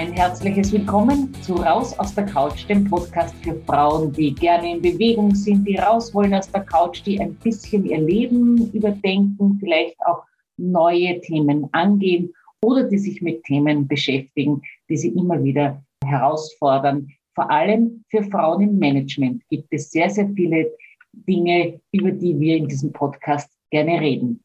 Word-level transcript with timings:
Ein 0.00 0.14
herzliches 0.14 0.72
Willkommen 0.72 1.34
zu 1.42 1.56
Raus 1.56 1.98
aus 1.98 2.14
der 2.14 2.24
Couch, 2.24 2.66
dem 2.66 2.84
Podcast 2.84 3.34
für 3.44 3.54
Frauen, 3.66 4.10
die 4.10 4.34
gerne 4.34 4.76
in 4.76 4.80
Bewegung 4.80 5.34
sind, 5.34 5.68
die 5.68 5.76
raus 5.76 6.14
wollen 6.14 6.32
aus 6.32 6.50
der 6.50 6.62
Couch, 6.62 7.02
die 7.04 7.20
ein 7.20 7.34
bisschen 7.34 7.84
ihr 7.84 7.98
Leben 7.98 8.72
überdenken, 8.72 9.58
vielleicht 9.60 9.94
auch 10.06 10.22
neue 10.56 11.20
Themen 11.20 11.68
angehen 11.72 12.32
oder 12.62 12.84
die 12.84 12.96
sich 12.96 13.20
mit 13.20 13.44
Themen 13.44 13.86
beschäftigen, 13.86 14.62
die 14.88 14.96
sie 14.96 15.10
immer 15.10 15.44
wieder 15.44 15.84
herausfordern. 16.02 17.06
Vor 17.34 17.50
allem 17.50 18.02
für 18.08 18.22
Frauen 18.22 18.62
im 18.62 18.78
Management 18.78 19.46
gibt 19.50 19.68
es 19.70 19.90
sehr, 19.90 20.08
sehr 20.08 20.30
viele 20.30 20.72
Dinge, 21.12 21.78
über 21.92 22.10
die 22.10 22.40
wir 22.40 22.56
in 22.56 22.68
diesem 22.68 22.90
Podcast 22.90 23.50
gerne 23.70 24.00
reden. 24.00 24.42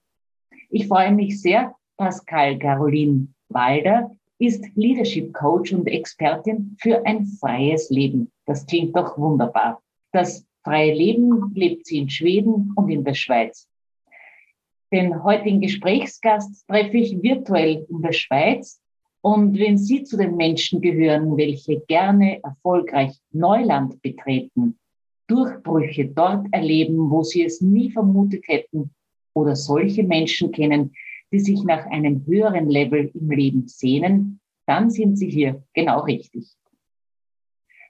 Ich 0.69 0.89
freue 0.89 1.13
mich 1.13 1.41
sehr, 1.41 1.73
Pascal 1.95 2.59
Caroline 2.59 3.29
Walder 3.47 4.11
ist 4.39 4.65
Leadership 4.75 5.33
Coach 5.33 5.73
und 5.73 5.87
Expertin 5.87 6.75
für 6.79 7.05
ein 7.05 7.25
freies 7.25 7.89
Leben. 7.89 8.31
Das 8.45 8.65
klingt 8.65 8.95
doch 8.95 9.17
wunderbar. 9.17 9.81
Das 10.11 10.45
freie 10.63 10.93
Leben 10.93 11.51
lebt 11.53 11.85
sie 11.85 11.99
in 11.99 12.09
Schweden 12.09 12.73
und 12.75 12.89
in 12.89 13.03
der 13.03 13.13
Schweiz. 13.13 13.67
Den 14.91 15.23
heutigen 15.23 15.61
Gesprächsgast 15.61 16.67
treffe 16.67 16.97
ich 16.97 17.21
virtuell 17.21 17.85
in 17.89 18.01
der 18.01 18.13
Schweiz. 18.13 18.81
Und 19.21 19.57
wenn 19.57 19.77
Sie 19.77 20.03
zu 20.03 20.17
den 20.17 20.35
Menschen 20.35 20.81
gehören, 20.81 21.35
welche 21.35 21.79
gerne 21.81 22.43
erfolgreich 22.43 23.17
Neuland 23.31 23.99
betreten, 24.01 24.77
Durchbrüche 25.27 26.05
dort 26.05 26.45
erleben, 26.51 27.09
wo 27.09 27.23
Sie 27.23 27.43
es 27.43 27.59
nie 27.59 27.89
vermutet 27.89 28.43
hätten, 28.47 28.91
oder 29.33 29.55
solche 29.55 30.03
Menschen 30.03 30.51
kennen, 30.51 30.93
die 31.31 31.39
sich 31.39 31.63
nach 31.63 31.85
einem 31.87 32.25
höheren 32.25 32.69
Level 32.69 33.11
im 33.13 33.29
Leben 33.29 33.67
sehnen, 33.67 34.39
dann 34.65 34.89
sind 34.89 35.17
Sie 35.17 35.29
hier 35.29 35.63
genau 35.73 36.01
richtig. 36.01 36.47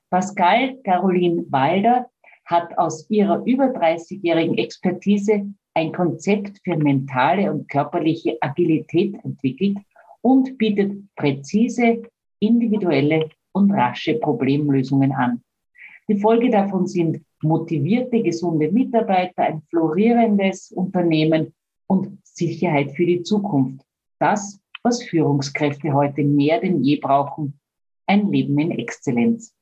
Pascal 0.09 0.77
Caroline 0.83 1.45
Walder 1.49 2.09
hat 2.45 2.77
aus 2.77 3.09
ihrer 3.09 3.43
über 3.45 3.65
30-jährigen 3.65 4.57
Expertise 4.57 5.53
ein 5.73 5.91
Konzept 5.91 6.61
für 6.63 6.77
mentale 6.77 7.51
und 7.51 7.67
körperliche 7.67 8.37
Agilität 8.39 9.15
entwickelt 9.23 9.77
und 10.21 10.57
bietet 10.57 11.03
präzise, 11.15 12.03
individuelle 12.39 13.29
und 13.51 13.71
rasche 13.71 14.15
Problemlösungen 14.15 15.11
an. 15.11 15.41
Die 16.07 16.17
Folge 16.17 16.49
davon 16.49 16.87
sind 16.87 17.25
motivierte, 17.41 18.21
gesunde 18.21 18.71
Mitarbeiter, 18.71 19.43
ein 19.43 19.61
florierendes 19.69 20.71
Unternehmen 20.71 21.53
und 21.87 22.19
Sicherheit 22.35 22.91
für 22.91 23.05
die 23.05 23.23
Zukunft. 23.23 23.85
Das, 24.19 24.59
was 24.83 25.03
Führungskräfte 25.03 25.93
heute 25.93 26.23
mehr 26.23 26.59
denn 26.59 26.83
je 26.83 26.97
brauchen, 26.97 27.59
ein 28.07 28.31
Leben 28.31 28.57
in 28.59 28.71
Exzellenz. 28.71 29.53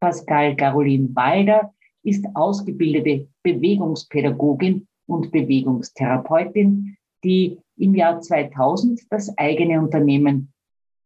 Pascal 0.00 0.56
Caroline 0.56 1.14
Walder 1.14 1.74
ist 2.02 2.24
ausgebildete 2.34 3.28
Bewegungspädagogin 3.42 4.86
und 5.06 5.30
Bewegungstherapeutin, 5.30 6.96
die 7.22 7.58
im 7.76 7.94
Jahr 7.94 8.20
2000 8.20 9.00
das 9.10 9.36
eigene 9.36 9.80
Unternehmen 9.80 10.52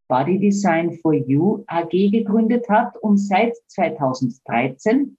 Body 0.06 0.38
Design 0.38 0.92
for 0.98 1.14
You 1.14 1.64
AG 1.66 1.90
gegründet 1.90 2.68
hat 2.68 2.96
und 2.98 3.18
seit 3.18 3.54
2013 3.68 5.16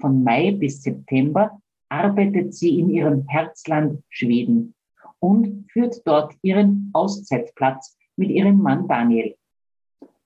von 0.00 0.24
Mai 0.24 0.50
bis 0.50 0.82
September 0.82 1.58
arbeitet 1.88 2.52
sie 2.52 2.80
in 2.80 2.90
ihrem 2.90 3.26
Herzland 3.28 4.02
Schweden 4.08 4.74
und 5.20 5.66
führt 5.70 6.06
dort 6.06 6.34
ihren 6.42 6.90
Auszeitplatz 6.92 7.96
mit 8.16 8.30
ihrem 8.30 8.58
Mann 8.58 8.88
Daniel. 8.88 9.36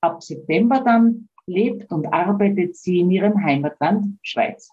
Ab 0.01 0.23
September 0.23 0.81
dann 0.85 1.29
lebt 1.47 1.91
und 1.91 2.13
arbeitet 2.13 2.77
sie 2.77 3.01
in 3.01 3.11
ihrem 3.11 3.43
Heimatland 3.43 4.19
Schweiz. 4.23 4.71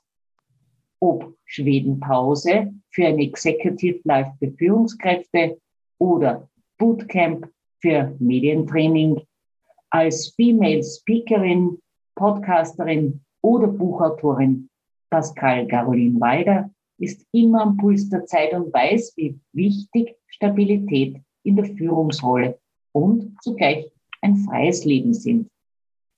Ob 0.99 1.35
Schwedenpause 1.45 2.73
für 2.89 3.07
ein 3.07 3.19
Executive 3.19 3.99
Life 4.03 4.31
für 4.39 4.51
Führungskräfte 4.51 5.59
oder 5.99 6.49
Bootcamp 6.77 7.47
für 7.79 8.15
Medientraining, 8.19 9.21
als 9.89 10.33
Female 10.35 10.83
Speakerin, 10.83 11.79
Podcasterin 12.15 13.21
oder 13.41 13.67
Buchautorin 13.67 14.69
Pascal 15.09 15.67
Caroline 15.67 16.19
Weider 16.19 16.69
ist 16.97 17.25
immer 17.31 17.61
am 17.61 17.77
Puls 17.77 18.09
der 18.09 18.25
Zeit 18.25 18.53
und 18.53 18.73
weiß, 18.73 19.13
wie 19.15 19.39
wichtig 19.53 20.15
Stabilität 20.27 21.17
in 21.43 21.55
der 21.55 21.65
Führungsrolle 21.65 22.59
und 22.91 23.37
zugleich 23.41 23.91
ein 24.21 24.37
freies 24.37 24.85
Leben 24.85 25.13
sind. 25.13 25.49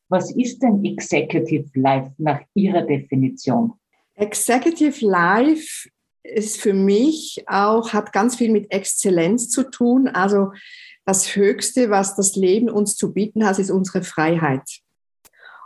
Was 0.10 0.32
ist 0.32 0.64
denn 0.64 0.84
Executive 0.84 1.70
Life 1.74 2.12
nach 2.18 2.42
Ihrer 2.56 2.82
Definition? 2.82 3.74
Executive 4.16 5.06
Life 5.06 5.90
ist 6.24 6.60
für 6.60 6.74
mich 6.74 7.44
auch, 7.48 7.94
hat 7.94 8.12
ganz 8.12 8.36
viel 8.36 8.52
mit 8.52 8.72
Exzellenz 8.72 9.50
zu 9.50 9.70
tun. 9.70 10.08
Also 10.08 10.52
das 11.06 11.36
Höchste, 11.36 11.90
was 11.90 12.16
das 12.16 12.36
Leben 12.36 12.70
uns 12.70 12.96
zu 12.96 13.14
bieten 13.14 13.46
hat, 13.46 13.60
ist 13.60 13.72
unsere 13.72 14.04
Freiheit. 14.04 14.80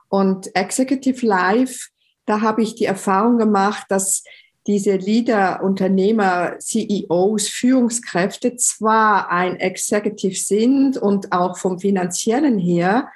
Und 0.10 0.56
Executive 0.56 1.26
Life, 1.26 1.90
da 2.26 2.42
habe 2.42 2.62
ich 2.62 2.76
die 2.76 2.86
Erfahrung 2.86 3.38
gemacht, 3.38 3.86
dass 3.90 4.24
diese 4.68 4.96
Leader, 4.96 5.62
Unternehmer, 5.64 6.58
CEOs, 6.60 7.50
Führungskräfte 7.50 8.56
zwar 8.56 9.30
ein 9.30 9.58
Executive 9.58 10.36
sind 10.36 10.98
und 10.98 11.32
auch 11.32 11.58
vom 11.58 11.80
finanziellen 11.80 12.58
her 12.58 13.10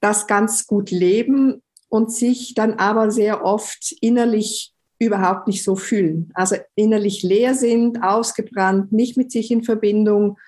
das 0.00 0.26
ganz 0.26 0.66
gut 0.66 0.90
leben 0.90 1.62
und 1.88 2.12
sich 2.12 2.54
dann 2.54 2.74
aber 2.74 3.10
sehr 3.10 3.44
oft 3.44 3.94
innerlich 4.00 4.72
überhaupt 4.98 5.46
nicht 5.46 5.62
so 5.62 5.76
fühlen. 5.76 6.30
Also 6.34 6.56
innerlich 6.74 7.22
leer 7.22 7.54
sind, 7.54 8.02
ausgebrannt, 8.02 8.92
nicht 8.92 9.16
mit 9.16 9.30
sich 9.30 9.50
in 9.50 9.62
Verbindung. 9.62 10.38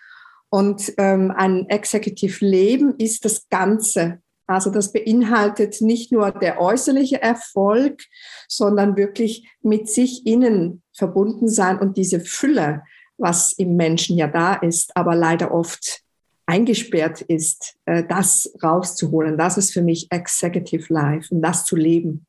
Und 0.50 0.94
ähm, 0.96 1.30
ein 1.30 1.68
Executive 1.68 2.44
Leben 2.44 2.94
ist 2.96 3.24
das 3.24 3.48
Ganze. 3.50 4.22
Also 4.48 4.70
das 4.70 4.92
beinhaltet 4.92 5.82
nicht 5.82 6.10
nur 6.10 6.32
der 6.32 6.58
äußerliche 6.58 7.20
Erfolg, 7.20 8.02
sondern 8.48 8.96
wirklich 8.96 9.46
mit 9.62 9.90
sich 9.90 10.26
innen 10.26 10.82
verbunden 10.92 11.48
sein 11.48 11.78
und 11.78 11.98
diese 11.98 12.18
Fülle, 12.18 12.82
was 13.18 13.52
im 13.52 13.76
Menschen 13.76 14.16
ja 14.16 14.26
da 14.26 14.54
ist, 14.54 14.96
aber 14.96 15.14
leider 15.14 15.52
oft 15.52 16.02
eingesperrt 16.46 17.20
ist, 17.20 17.76
äh, 17.84 18.04
das 18.08 18.50
rauszuholen. 18.62 19.36
Das 19.36 19.58
ist 19.58 19.72
für 19.72 19.82
mich 19.82 20.10
Executive 20.10 20.90
Life 20.92 21.32
und 21.34 21.42
das 21.42 21.66
zu 21.66 21.76
leben. 21.76 22.26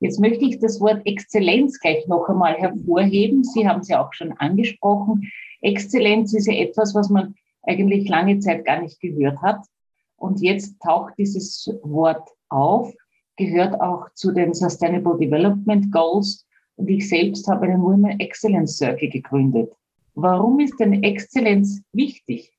Jetzt 0.00 0.20
möchte 0.20 0.46
ich 0.46 0.58
das 0.60 0.80
Wort 0.80 1.02
Exzellenz 1.04 1.78
gleich 1.80 2.06
noch 2.06 2.28
einmal 2.28 2.54
hervorheben. 2.54 3.44
Sie 3.44 3.68
haben 3.68 3.80
es 3.80 3.88
ja 3.88 4.02
auch 4.02 4.14
schon 4.14 4.32
angesprochen. 4.32 5.30
Exzellenz 5.60 6.32
ist 6.32 6.46
ja 6.46 6.54
etwas, 6.54 6.94
was 6.94 7.10
man 7.10 7.34
eigentlich 7.62 8.08
lange 8.08 8.38
Zeit 8.38 8.64
gar 8.64 8.80
nicht 8.80 9.00
gehört 9.00 9.42
hat. 9.42 9.66
Und 10.18 10.40
jetzt 10.42 10.78
taucht 10.80 11.14
dieses 11.16 11.70
Wort 11.82 12.28
auf, 12.48 12.92
gehört 13.36 13.80
auch 13.80 14.12
zu 14.14 14.32
den 14.32 14.52
Sustainable 14.52 15.16
Development 15.18 15.90
Goals. 15.92 16.44
Und 16.76 16.88
ich 16.88 17.08
selbst 17.08 17.48
habe 17.48 17.66
einen 17.66 17.82
Women 17.82 18.20
Excellence 18.20 18.76
Circle 18.76 19.08
gegründet. 19.08 19.72
Warum 20.14 20.58
ist 20.60 20.78
denn 20.80 21.02
Exzellenz 21.02 21.80
wichtig? 21.92 22.52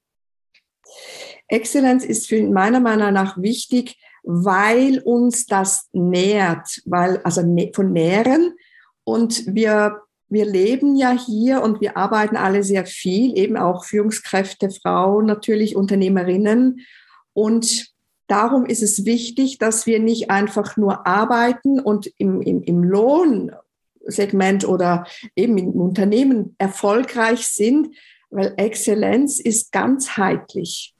Exzellenz 1.49 2.05
ist 2.05 2.27
für 2.27 2.41
meiner 2.43 2.79
Meinung 2.79 3.13
nach 3.13 3.37
wichtig, 3.41 3.97
weil 4.23 4.99
uns 4.99 5.45
das 5.45 5.89
nährt, 5.91 6.81
weil, 6.85 7.17
also 7.23 7.41
von 7.73 7.91
nähren. 7.91 8.55
Und 9.03 9.53
wir, 9.53 10.01
wir 10.29 10.45
leben 10.45 10.95
ja 10.95 11.11
hier 11.11 11.61
und 11.61 11.81
wir 11.81 11.97
arbeiten 11.97 12.37
alle 12.37 12.63
sehr 12.63 12.85
viel, 12.85 13.37
eben 13.37 13.57
auch 13.57 13.83
Führungskräfte, 13.83 14.69
Frauen, 14.69 15.25
natürlich 15.25 15.75
Unternehmerinnen. 15.75 16.85
Und 17.33 17.93
darum 18.27 18.65
ist 18.65 18.83
es 18.83 19.05
wichtig, 19.05 19.57
dass 19.57 19.85
wir 19.85 19.99
nicht 19.99 20.29
einfach 20.29 20.77
nur 20.77 21.05
arbeiten 21.07 21.79
und 21.79 22.11
im, 22.17 22.41
im, 22.41 22.61
im 22.63 22.83
Lohnsegment 22.83 24.67
oder 24.67 25.05
eben 25.35 25.57
im 25.57 25.71
Unternehmen 25.71 26.55
erfolgreich 26.57 27.47
sind, 27.47 27.95
weil 28.29 28.53
Exzellenz 28.57 29.39
ist 29.39 29.71
ganzheitlich. 29.71 30.93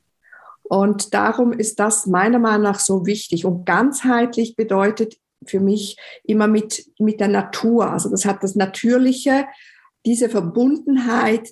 Und 0.63 1.13
darum 1.13 1.51
ist 1.51 1.79
das 1.79 2.05
meiner 2.05 2.39
Meinung 2.39 2.63
nach 2.63 2.79
so 2.79 3.05
wichtig. 3.05 3.45
Und 3.45 3.65
ganzheitlich 3.65 4.55
bedeutet 4.55 5.17
für 5.45 5.59
mich 5.59 5.97
immer 6.23 6.47
mit, 6.47 6.85
mit 6.99 7.19
der 7.19 7.27
Natur. 7.27 7.91
Also 7.91 8.09
das 8.09 8.25
hat 8.25 8.43
das 8.43 8.55
Natürliche, 8.55 9.47
diese 10.05 10.29
Verbundenheit 10.29 11.51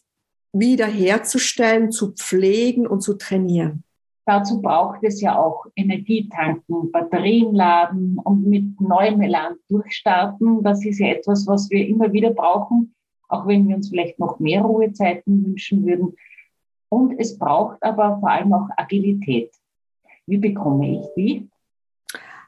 wiederherzustellen, 0.53 1.91
zu 1.91 2.13
pflegen 2.13 2.85
und 2.87 3.01
zu 3.01 3.15
trainieren. 3.15 3.83
Dazu 4.27 4.61
braucht 4.61 5.05
es 5.05 5.21
ja 5.21 5.39
auch 5.39 5.67
Energietanken, 5.77 6.91
Batterien 6.91 7.55
laden 7.55 8.19
und 8.21 8.45
mit 8.45 8.81
neuem 8.81 9.21
Elan 9.21 9.55
durchstarten. 9.69 10.61
Das 10.63 10.83
ist 10.83 10.99
ja 10.99 11.07
etwas, 11.07 11.47
was 11.47 11.69
wir 11.69 11.87
immer 11.87 12.11
wieder 12.11 12.31
brauchen, 12.31 12.93
auch 13.29 13.47
wenn 13.47 13.65
wir 13.69 13.77
uns 13.77 13.87
vielleicht 13.87 14.19
noch 14.19 14.37
mehr 14.39 14.63
Ruhezeiten 14.63 15.45
wünschen 15.45 15.85
würden. 15.85 16.17
Und 16.89 17.17
es 17.17 17.39
braucht 17.39 17.81
aber 17.81 18.19
vor 18.19 18.29
allem 18.29 18.51
auch 18.51 18.67
Agilität. 18.75 19.49
Wie 20.25 20.37
bekomme 20.37 20.99
ich 20.99 21.07
die? 21.15 21.49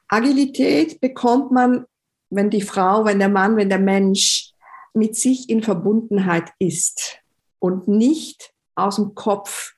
Agilität 0.09 0.99
bekommt 0.99 1.51
man, 1.51 1.85
wenn 2.29 2.49
die 2.49 2.59
Frau, 2.59 3.05
wenn 3.05 3.19
der 3.19 3.29
Mann, 3.29 3.55
wenn 3.55 3.69
der 3.69 3.79
Mensch 3.79 4.51
mit 4.93 5.15
sich 5.15 5.49
in 5.49 5.63
Verbundenheit 5.63 6.51
ist 6.59 7.19
und 7.59 7.87
nicht 7.87 8.53
aus 8.75 8.97
dem 8.97 9.15
Kopf 9.15 9.75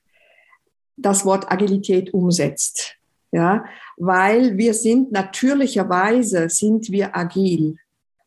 das 0.97 1.25
Wort 1.25 1.51
Agilität 1.51 2.13
umsetzt. 2.13 2.95
Ja, 3.33 3.63
weil 3.95 4.57
wir 4.57 4.73
sind 4.73 5.13
natürlicherweise 5.13 6.49
sind 6.49 6.91
wir 6.91 7.15
agil 7.15 7.77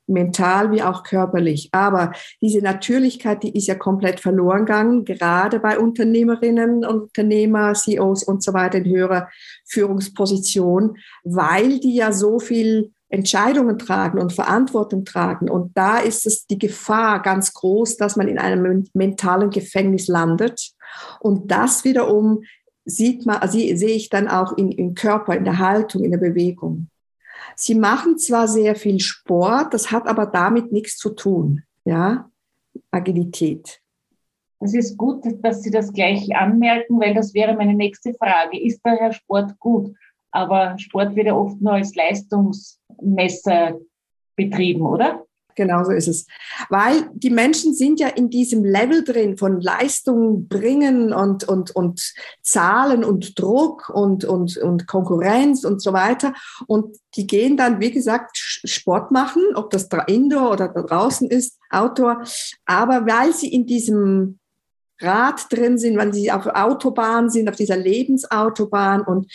mental 0.06 0.70
wie 0.70 0.82
auch 0.82 1.02
körperlich. 1.02 1.68
Aber 1.72 2.12
diese 2.40 2.60
Natürlichkeit, 2.60 3.42
die 3.42 3.56
ist 3.56 3.66
ja 3.66 3.74
komplett 3.74 4.20
verloren 4.20 4.66
gegangen, 4.66 5.04
gerade 5.04 5.60
bei 5.60 5.78
Unternehmerinnen, 5.78 6.84
Unternehmer, 6.84 7.74
CEOs 7.74 8.24
und 8.24 8.42
so 8.42 8.52
weiter 8.52 8.78
in 8.78 8.84
höherer 8.84 9.28
Führungsposition, 9.66 10.96
weil 11.22 11.80
die 11.80 11.96
ja 11.96 12.12
so 12.12 12.38
viel 12.38 12.92
Entscheidungen 13.08 13.78
tragen 13.78 14.18
und 14.18 14.32
Verantwortung 14.32 15.04
tragen. 15.04 15.48
Und 15.48 15.76
da 15.76 15.98
ist 15.98 16.26
es 16.26 16.46
die 16.46 16.58
Gefahr 16.58 17.22
ganz 17.22 17.52
groß, 17.54 17.96
dass 17.96 18.16
man 18.16 18.28
in 18.28 18.38
einem 18.38 18.88
mentalen 18.92 19.50
Gefängnis 19.50 20.08
landet. 20.08 20.72
Und 21.20 21.50
das 21.50 21.84
wiederum 21.84 22.44
sieht 22.84 23.26
man, 23.26 23.36
also 23.36 23.58
sehe 23.58 23.96
ich 23.96 24.10
dann 24.10 24.28
auch 24.28 24.56
in, 24.56 24.70
im 24.70 24.94
Körper, 24.94 25.36
in 25.36 25.44
der 25.44 25.58
Haltung, 25.58 26.04
in 26.04 26.10
der 26.10 26.18
Bewegung. 26.18 26.88
Sie 27.56 27.74
machen 27.74 28.18
zwar 28.18 28.48
sehr 28.48 28.74
viel 28.74 29.00
Sport, 29.00 29.74
das 29.74 29.90
hat 29.90 30.06
aber 30.06 30.26
damit 30.26 30.72
nichts 30.72 30.96
zu 30.96 31.10
tun. 31.10 31.62
Ja, 31.84 32.30
Agilität. 32.90 33.80
Es 34.60 34.74
ist 34.74 34.96
gut, 34.96 35.24
dass 35.42 35.62
Sie 35.62 35.70
das 35.70 35.92
gleich 35.92 36.34
anmerken, 36.34 36.98
weil 36.98 37.14
das 37.14 37.34
wäre 37.34 37.54
meine 37.54 37.74
nächste 37.74 38.14
Frage. 38.14 38.58
Ist 38.58 38.80
daher 38.82 39.12
Sport 39.12 39.58
gut? 39.58 39.94
Aber 40.30 40.78
Sport 40.78 41.14
wird 41.14 41.26
ja 41.26 41.34
oft 41.34 41.60
nur 41.60 41.74
als 41.74 41.94
Leistungsmesser 41.94 43.78
betrieben, 44.36 44.82
oder? 44.82 45.23
Genau 45.54 45.84
so 45.84 45.92
ist 45.92 46.08
es. 46.08 46.26
Weil 46.68 47.08
die 47.14 47.30
Menschen 47.30 47.74
sind 47.74 48.00
ja 48.00 48.08
in 48.08 48.30
diesem 48.30 48.64
Level 48.64 49.04
drin 49.04 49.36
von 49.36 49.60
Leistung 49.60 50.48
bringen 50.48 51.12
und, 51.12 51.44
und, 51.44 51.70
und 51.76 52.12
Zahlen 52.42 53.04
und 53.04 53.38
Druck 53.38 53.90
und, 53.90 54.24
und, 54.24 54.56
und 54.56 54.86
Konkurrenz 54.86 55.64
und 55.64 55.80
so 55.80 55.92
weiter. 55.92 56.34
Und 56.66 56.96
die 57.16 57.26
gehen 57.26 57.56
dann, 57.56 57.80
wie 57.80 57.92
gesagt, 57.92 58.36
Sport 58.36 59.10
machen, 59.10 59.42
ob 59.54 59.70
das 59.70 59.88
Indoor 60.06 60.52
oder 60.52 60.68
draußen 60.68 61.28
ist, 61.30 61.58
Outdoor. 61.70 62.22
Aber 62.64 63.06
weil 63.06 63.32
sie 63.32 63.52
in 63.52 63.66
diesem 63.66 64.38
Rad 65.00 65.52
drin 65.52 65.78
sind, 65.78 65.96
wenn 65.96 66.12
sie 66.12 66.30
auf 66.30 66.46
Autobahn 66.46 67.30
sind, 67.30 67.48
auf 67.48 67.56
dieser 67.56 67.76
Lebensautobahn 67.76 69.02
und 69.02 69.30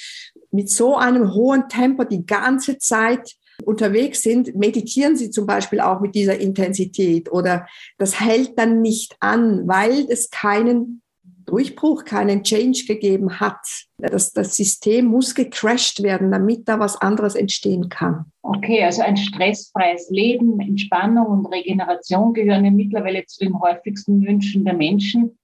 mit 0.51 0.69
so 0.69 0.95
einem 0.95 1.33
hohen 1.33 1.68
Tempo 1.68 2.04
die 2.04 2.25
ganze 2.25 2.77
Zeit 2.77 3.36
unterwegs 3.63 4.21
sind, 4.21 4.56
meditieren 4.56 5.15
sie 5.15 5.29
zum 5.31 5.45
Beispiel 5.45 5.79
auch 5.79 6.00
mit 6.00 6.15
dieser 6.15 6.38
Intensität 6.39 7.31
oder 7.31 7.67
das 7.97 8.19
hält 8.19 8.57
dann 8.57 8.81
nicht 8.81 9.15
an, 9.19 9.67
weil 9.67 10.06
es 10.09 10.29
keinen 10.29 11.01
Durchbruch, 11.50 12.06
keinen 12.06 12.44
Change 12.44 12.85
gegeben 12.88 13.39
hat. 13.39 13.59
Das, 13.97 14.31
das 14.33 14.56
System 14.56 15.06
muss 15.06 15.33
gecrashed 15.33 16.03
werden, 16.03 16.31
damit 16.31 16.67
da 16.67 16.79
was 16.79 17.01
anderes 17.01 17.35
entstehen 17.35 17.89
kann. 17.89 18.25
Okay, 18.44 18.83
also 18.83 19.01
ein 19.01 19.17
stressfreies 19.17 20.09
Leben, 20.11 20.59
Entspannung 20.59 21.27
und 21.27 21.45
Regeneration 21.47 22.33
gehören 22.33 22.65
ja 22.65 22.71
mittlerweile 22.71 23.25
zu 23.25 23.44
den 23.44 23.59
häufigsten 23.59 24.25
Wünschen 24.25 24.63
der 24.63 24.75
Menschen. 24.75 25.38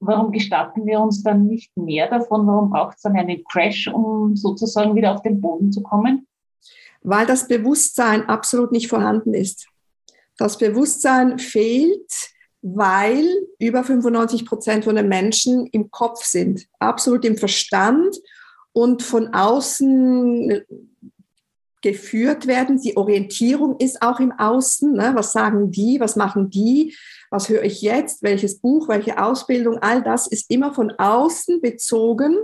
Warum 0.00 0.32
gestatten 0.32 0.84
wir 0.86 1.00
uns 1.00 1.22
dann 1.22 1.46
nicht 1.46 1.70
mehr 1.76 2.08
davon? 2.08 2.44
Warum 2.46 2.70
braucht 2.70 2.96
es 2.96 3.02
dann 3.02 3.16
einen 3.16 3.44
Crash, 3.44 3.86
um 3.86 4.34
sozusagen 4.34 4.96
wieder 4.96 5.14
auf 5.14 5.22
den 5.22 5.40
Boden 5.40 5.70
zu 5.70 5.82
kommen? 5.82 6.26
Weil 7.02 7.26
das 7.26 7.48
Bewusstsein 7.48 8.28
absolut 8.28 8.72
nicht 8.72 8.88
vorhanden 8.88 9.34
ist. 9.34 9.66
Das 10.36 10.58
Bewusstsein 10.58 11.38
fehlt, 11.38 12.10
weil 12.62 13.26
über 13.58 13.82
95 13.82 14.46
Prozent 14.46 14.84
von 14.84 14.96
den 14.96 15.08
Menschen 15.08 15.66
im 15.66 15.90
Kopf 15.90 16.24
sind, 16.24 16.66
absolut 16.78 17.24
im 17.24 17.36
Verstand 17.36 18.16
und 18.72 19.02
von 19.02 19.34
außen 19.34 20.62
geführt 21.82 22.46
werden. 22.46 22.80
Die 22.80 22.96
Orientierung 22.96 23.76
ist 23.78 24.00
auch 24.02 24.20
im 24.20 24.32
Außen. 24.32 24.92
Ne? 24.92 25.10
Was 25.14 25.32
sagen 25.32 25.72
die? 25.72 25.98
Was 25.98 26.14
machen 26.14 26.48
die? 26.48 26.96
Was 27.30 27.48
höre 27.48 27.64
ich 27.64 27.82
jetzt? 27.82 28.22
Welches 28.22 28.60
Buch? 28.60 28.88
Welche 28.88 29.20
Ausbildung? 29.20 29.78
All 29.78 30.02
das 30.02 30.28
ist 30.28 30.48
immer 30.48 30.72
von 30.72 30.92
außen 30.92 31.60
bezogen 31.60 32.36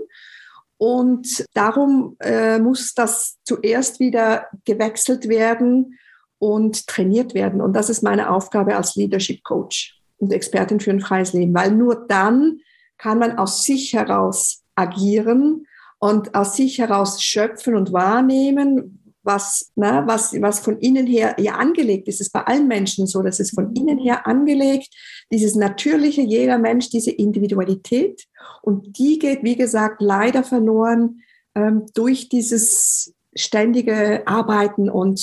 und 0.78 1.44
darum 1.54 2.16
äh, 2.20 2.58
muss 2.58 2.94
das 2.94 3.36
zuerst 3.44 4.00
wieder 4.00 4.46
gewechselt 4.64 5.28
werden 5.28 5.98
und 6.38 6.86
trainiert 6.86 7.34
werden. 7.34 7.60
Und 7.60 7.74
das 7.74 7.90
ist 7.90 8.02
meine 8.02 8.30
Aufgabe 8.30 8.76
als 8.76 8.94
Leadership 8.94 9.42
Coach 9.42 10.00
und 10.18 10.32
Expertin 10.32 10.80
für 10.80 10.90
ein 10.90 11.00
freies 11.00 11.32
Leben, 11.32 11.52
weil 11.52 11.72
nur 11.72 12.06
dann 12.06 12.60
kann 12.96 13.18
man 13.18 13.38
aus 13.38 13.64
sich 13.64 13.92
heraus 13.92 14.62
agieren 14.74 15.66
und 15.98 16.34
aus 16.34 16.56
sich 16.56 16.78
heraus 16.78 17.22
schöpfen 17.22 17.74
und 17.74 17.92
wahrnehmen, 17.92 18.98
was, 19.24 19.72
ne, 19.74 20.04
was, 20.06 20.32
was 20.40 20.60
von 20.60 20.78
innen 20.78 21.06
her 21.06 21.36
ja 21.38 21.56
angelegt 21.56 22.08
ist. 22.08 22.16
Es 22.16 22.28
ist 22.28 22.32
bei 22.32 22.42
allen 22.42 22.68
Menschen 22.68 23.06
so, 23.06 23.22
dass 23.22 23.40
es 23.40 23.50
von 23.50 23.74
innen 23.74 23.98
her 23.98 24.26
angelegt, 24.26 24.88
dieses 25.30 25.54
natürliche, 25.56 26.22
jeder 26.22 26.56
Mensch, 26.56 26.88
diese 26.88 27.10
Individualität. 27.10 28.24
Und 28.62 28.98
die 28.98 29.18
geht, 29.18 29.42
wie 29.42 29.56
gesagt, 29.56 30.00
leider 30.00 30.44
verloren 30.44 31.22
ähm, 31.54 31.86
durch 31.94 32.28
dieses 32.28 33.14
ständige 33.34 34.26
Arbeiten 34.26 34.90
und 34.90 35.20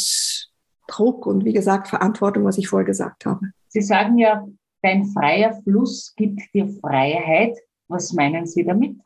Druck 0.88 1.25
und, 1.25 1.45
wie 1.45 1.54
gesagt, 1.54 1.88
Verantwortung, 1.88 2.45
was 2.45 2.57
ich 2.57 2.68
vorher 2.68 2.86
gesagt 2.86 3.25
habe. 3.25 3.51
Sie 3.69 3.81
sagen 3.81 4.18
ja, 4.18 4.48
dein 4.81 5.06
freier 5.06 5.60
Fluss 5.63 6.13
gibt 6.16 6.42
dir 6.54 6.68
Freiheit. 6.80 7.57
Was 7.88 8.13
meinen 8.13 8.45
Sie 8.45 8.63
damit? 8.63 8.98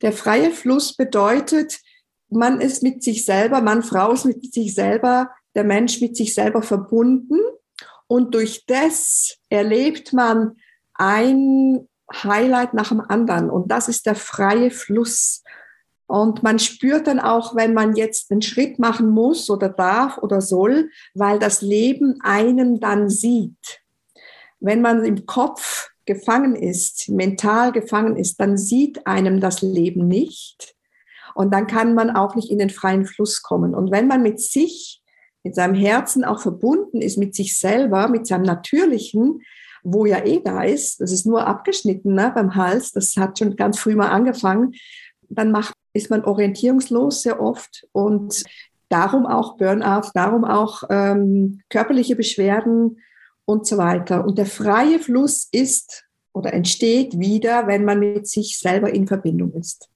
Der 0.00 0.12
freie 0.12 0.50
Fluss 0.50 0.96
bedeutet, 0.96 1.80
man 2.28 2.60
ist 2.60 2.82
mit 2.82 3.02
sich 3.02 3.24
selber, 3.24 3.60
Mann, 3.60 3.82
Frau 3.82 4.12
ist 4.12 4.24
mit 4.24 4.52
sich 4.52 4.74
selber, 4.74 5.30
der 5.54 5.64
Mensch 5.64 6.00
mit 6.00 6.16
sich 6.16 6.34
selber 6.34 6.62
verbunden. 6.62 7.38
Und 8.06 8.34
durch 8.34 8.64
das 8.66 9.38
erlebt 9.48 10.12
man 10.12 10.56
ein 10.94 11.88
Highlight 12.12 12.74
nach 12.74 12.88
dem 12.88 13.00
anderen. 13.00 13.50
Und 13.50 13.70
das 13.70 13.88
ist 13.88 14.06
der 14.06 14.14
freie 14.14 14.70
Fluss. 14.70 15.42
Und 16.06 16.42
man 16.42 16.58
spürt 16.58 17.06
dann 17.06 17.20
auch, 17.20 17.56
wenn 17.56 17.72
man 17.72 17.96
jetzt 17.96 18.30
einen 18.30 18.42
Schritt 18.42 18.78
machen 18.78 19.08
muss 19.08 19.48
oder 19.48 19.68
darf 19.68 20.18
oder 20.18 20.40
soll, 20.40 20.90
weil 21.14 21.38
das 21.38 21.62
Leben 21.62 22.18
einen 22.22 22.80
dann 22.80 23.08
sieht. 23.08 23.80
Wenn 24.60 24.82
man 24.82 25.04
im 25.04 25.26
Kopf 25.26 25.90
gefangen 26.04 26.54
ist, 26.54 27.08
mental 27.08 27.72
gefangen 27.72 28.16
ist, 28.16 28.40
dann 28.40 28.58
sieht 28.58 29.06
einem 29.06 29.40
das 29.40 29.62
Leben 29.62 30.06
nicht. 30.08 30.74
Und 31.34 31.52
dann 31.54 31.66
kann 31.66 31.94
man 31.94 32.10
auch 32.10 32.34
nicht 32.34 32.50
in 32.50 32.58
den 32.58 32.70
freien 32.70 33.06
Fluss 33.06 33.42
kommen. 33.42 33.74
Und 33.74 33.90
wenn 33.90 34.06
man 34.06 34.22
mit 34.22 34.40
sich, 34.40 35.02
mit 35.44 35.54
seinem 35.54 35.74
Herzen 35.74 36.24
auch 36.24 36.40
verbunden 36.40 37.00
ist, 37.00 37.16
mit 37.16 37.34
sich 37.34 37.58
selber, 37.58 38.08
mit 38.08 38.26
seinem 38.26 38.42
Natürlichen, 38.42 39.40
wo 39.82 40.06
ja 40.06 40.24
eh 40.24 40.40
da 40.40 40.62
ist, 40.62 41.00
das 41.00 41.12
ist 41.12 41.26
nur 41.26 41.46
abgeschnitten 41.46 42.14
ne, 42.14 42.32
beim 42.34 42.54
Hals, 42.54 42.92
das 42.92 43.16
hat 43.16 43.38
schon 43.38 43.56
ganz 43.56 43.78
früh 43.78 43.94
mal 43.94 44.10
angefangen, 44.10 44.74
dann 45.28 45.50
macht, 45.50 45.74
ist 45.92 46.10
man 46.10 46.24
orientierungslos 46.24 47.22
sehr 47.22 47.40
oft 47.40 47.86
und 47.92 48.44
darum 48.88 49.26
auch 49.26 49.56
Burnout, 49.56 50.10
darum 50.14 50.44
auch 50.44 50.82
ähm, 50.90 51.62
körperliche 51.70 52.14
Beschwerden 52.14 52.98
und 53.44 53.66
so 53.66 53.78
weiter. 53.78 54.24
Und 54.24 54.38
der 54.38 54.46
freie 54.46 54.98
Fluss 54.98 55.48
ist 55.50 56.04
oder 56.32 56.52
entsteht 56.52 57.18
wieder, 57.18 57.66
wenn 57.66 57.84
man 57.84 58.00
mit 58.00 58.28
sich 58.28 58.58
selber 58.58 58.92
in 58.92 59.06
Verbindung 59.06 59.52
ist. 59.54 59.88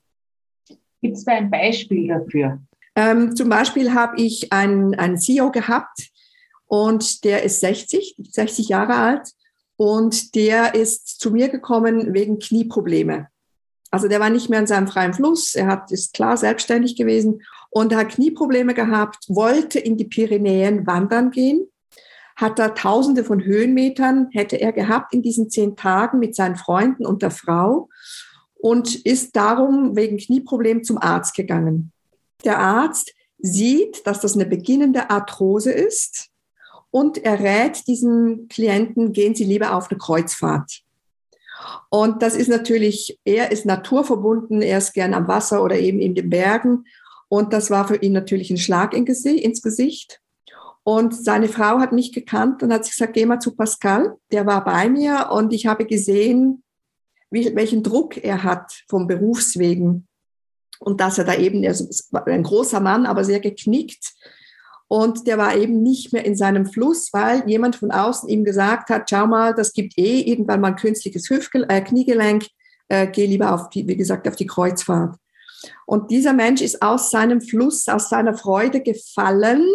Gibt 1.03 1.17
es 1.17 1.25
da 1.25 1.33
ein 1.33 1.51
Beispiel 1.51 2.09
dafür? 2.09 2.59
Ähm, 2.95 3.37
zum 3.37 3.49
Beispiel 3.49 3.93
habe 3.93 4.21
ich 4.21 4.53
einen, 4.53 4.95
einen 4.95 5.19
CEO 5.19 5.51
gehabt 5.51 6.11
und 6.67 7.25
der 7.25 7.43
ist 7.43 7.61
60, 7.61 8.17
60 8.31 8.69
Jahre 8.69 8.95
alt 8.95 9.29
und 9.77 10.35
der 10.35 10.75
ist 10.75 11.21
zu 11.21 11.31
mir 11.31 11.49
gekommen 11.49 12.15
wegen 12.15 12.39
Knieprobleme. 12.39 13.29
Also 13.91 14.09
der 14.09 14.21
war 14.21 14.31
nicht 14.31 14.51
mehr 14.51 14.61
in 14.61 14.67
seinem 14.67 14.89
freien 14.89 15.15
Fluss, 15.15 15.55
er 15.55 15.67
hat, 15.67 15.93
ist 15.93 16.15
klar 16.15 16.37
selbstständig 16.37 16.97
gewesen 16.97 17.43
und 17.71 17.95
hat 17.95 18.11
Knieprobleme 18.11 18.75
gehabt, 18.75 19.25
wollte 19.29 19.79
in 19.79 19.97
die 19.97 20.05
Pyrenäen 20.05 20.87
wandern 20.87 21.31
gehen, 21.31 21.69
hat 22.35 22.59
da 22.59 22.71
tausende 22.71 23.25
von 23.25 23.43
Höhenmetern, 23.45 24.29
hätte 24.33 24.57
er 24.57 24.73
gehabt 24.73 25.15
in 25.15 25.23
diesen 25.23 25.51
zehn 25.51 25.77
Tagen 25.77 26.19
mit 26.19 26.35
seinen 26.35 26.57
Freunden 26.57 27.07
und 27.07 27.23
der 27.23 27.31
Frau 27.31 27.89
und 28.55 28.95
ist 29.07 29.37
darum 29.37 29.97
wegen 29.97 30.19
Knieproblem 30.19 30.83
zum 30.83 30.99
Arzt 30.99 31.35
gegangen. 31.35 31.93
Der 32.45 32.59
Arzt 32.59 33.15
sieht, 33.39 34.07
dass 34.07 34.21
das 34.21 34.35
eine 34.35 34.47
beginnende 34.47 35.11
Arthrose 35.11 35.71
ist 35.71 36.31
und 36.91 37.19
er 37.19 37.41
rät 37.41 37.87
diesem 37.87 38.49
Klienten, 38.49 39.13
gehen 39.13 39.35
Sie 39.35 39.45
lieber 39.45 39.75
auf 39.75 39.91
eine 39.91 39.99
Kreuzfahrt. 39.99 40.83
Und 41.89 42.23
das 42.23 42.35
ist 42.35 42.49
natürlich, 42.49 43.19
er 43.25 43.51
ist 43.51 43.67
naturverbunden, 43.67 44.63
er 44.63 44.79
ist 44.79 44.93
gern 44.93 45.15
am 45.15 45.29
Wasser 45.29 45.63
oder 45.63 45.79
eben 45.79 46.01
in 46.01 46.15
den 46.15 46.31
Bergen. 46.31 46.85
Und 47.29 47.53
das 47.53 47.71
war 47.71 47.89
für 47.89 47.97
ihn 47.97 48.13
natürlich 48.13 48.51
ein 48.51 48.59
Schlag 48.59 48.95
ins 48.95 49.63
Gesicht. 49.63 50.21
Und 50.85 51.15
seine 51.15 51.49
Frau 51.49 51.81
hat 51.81 51.93
mich 51.93 52.13
gekannt 52.13 52.63
und 52.63 52.73
hat 52.73 52.85
gesagt, 52.85 53.15
geh 53.15 53.27
mal 53.27 53.41
zu 53.41 53.57
Pascal. 53.57 54.17
Der 54.31 54.47
war 54.47 54.65
bei 54.65 54.89
mir 54.89 55.31
und 55.33 55.53
ich 55.53 55.67
habe 55.67 55.85
gesehen, 55.85 56.63
welchen 57.31 57.83
Druck 57.83 58.23
er 58.23 58.45
hat 58.45 58.85
vom 58.89 59.09
Berufswegen. 59.09 60.07
Und 60.79 61.01
dass 61.01 61.19
er 61.19 61.25
da 61.25 61.35
eben, 61.35 61.65
er 61.65 61.75
war 62.11 62.27
ein 62.29 62.43
großer 62.43 62.81
Mann, 62.81 63.07
aber 63.07 63.25
sehr 63.25 63.41
geknickt. 63.41 64.15
Und 64.89 65.27
der 65.27 65.37
war 65.37 65.57
eben 65.57 65.83
nicht 65.83 66.13
mehr 66.13 66.25
in 66.25 66.37
seinem 66.37 66.67
Fluss, 66.67 67.13
weil 67.13 67.49
jemand 67.49 67.77
von 67.77 67.91
außen 67.91 68.29
ihm 68.29 68.45
gesagt 68.45 68.89
hat, 68.91 69.11
schau 69.11 69.27
mal, 69.27 69.53
das 69.53 69.73
gibt 69.73 69.99
eh 69.99 70.21
irgendwann 70.21 70.61
mal 70.61 70.77
künstliches 70.77 71.29
Hüftgel 71.29 71.67
äh, 71.69 71.81
Kniegelenk, 71.81 72.47
äh, 72.89 73.09
geh 73.09 73.27
lieber 73.27 73.53
auf 73.53 73.69
die, 73.71 73.87
wie 73.89 73.97
gesagt, 73.97 74.29
auf 74.29 74.37
die 74.37 74.47
Kreuzfahrt. 74.47 75.17
Und 75.87 76.11
dieser 76.11 76.33
Mensch 76.33 76.63
ist 76.63 76.83
aus 76.83 77.11
seinem 77.11 77.41
Fluss, 77.41 77.89
aus 77.89 78.09
seiner 78.09 78.35
Freude 78.35 78.81
gefallen, 78.81 79.67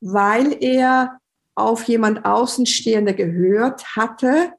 weil 0.00 0.56
er 0.62 1.18
auf 1.54 1.84
jemand 1.84 2.24
Außenstehender 2.24 3.14
gehört 3.14 3.96
hatte 3.96 4.52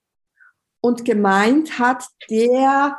und 0.82 1.06
gemeint 1.06 1.78
hat, 1.78 2.06
der 2.30 2.98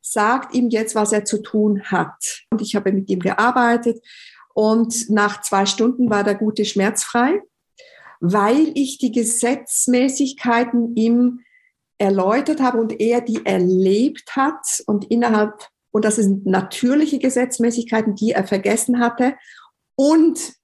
sagt 0.00 0.54
ihm 0.54 0.70
jetzt, 0.70 0.94
was 0.94 1.12
er 1.12 1.24
zu 1.24 1.42
tun 1.42 1.82
hat. 1.84 2.44
Und 2.50 2.62
ich 2.62 2.74
habe 2.74 2.92
mit 2.92 3.10
ihm 3.10 3.20
gearbeitet 3.20 4.02
und 4.58 5.08
nach 5.08 5.40
zwei 5.42 5.66
Stunden 5.66 6.10
war 6.10 6.24
der 6.24 6.34
Gute 6.34 6.64
schmerzfrei, 6.64 7.42
weil 8.18 8.72
ich 8.74 8.98
die 8.98 9.12
Gesetzmäßigkeiten 9.12 10.96
ihm 10.96 11.42
erläutert 11.96 12.60
habe 12.60 12.80
und 12.80 12.98
er 13.00 13.20
die 13.20 13.46
erlebt 13.46 14.34
hat 14.34 14.82
und 14.86 15.04
innerhalb 15.12 15.68
und 15.92 16.04
das 16.04 16.16
sind 16.16 16.44
natürliche 16.44 17.20
Gesetzmäßigkeiten, 17.20 18.16
die 18.16 18.32
er 18.32 18.48
vergessen 18.48 18.98
hatte 18.98 19.36
und 19.94 20.54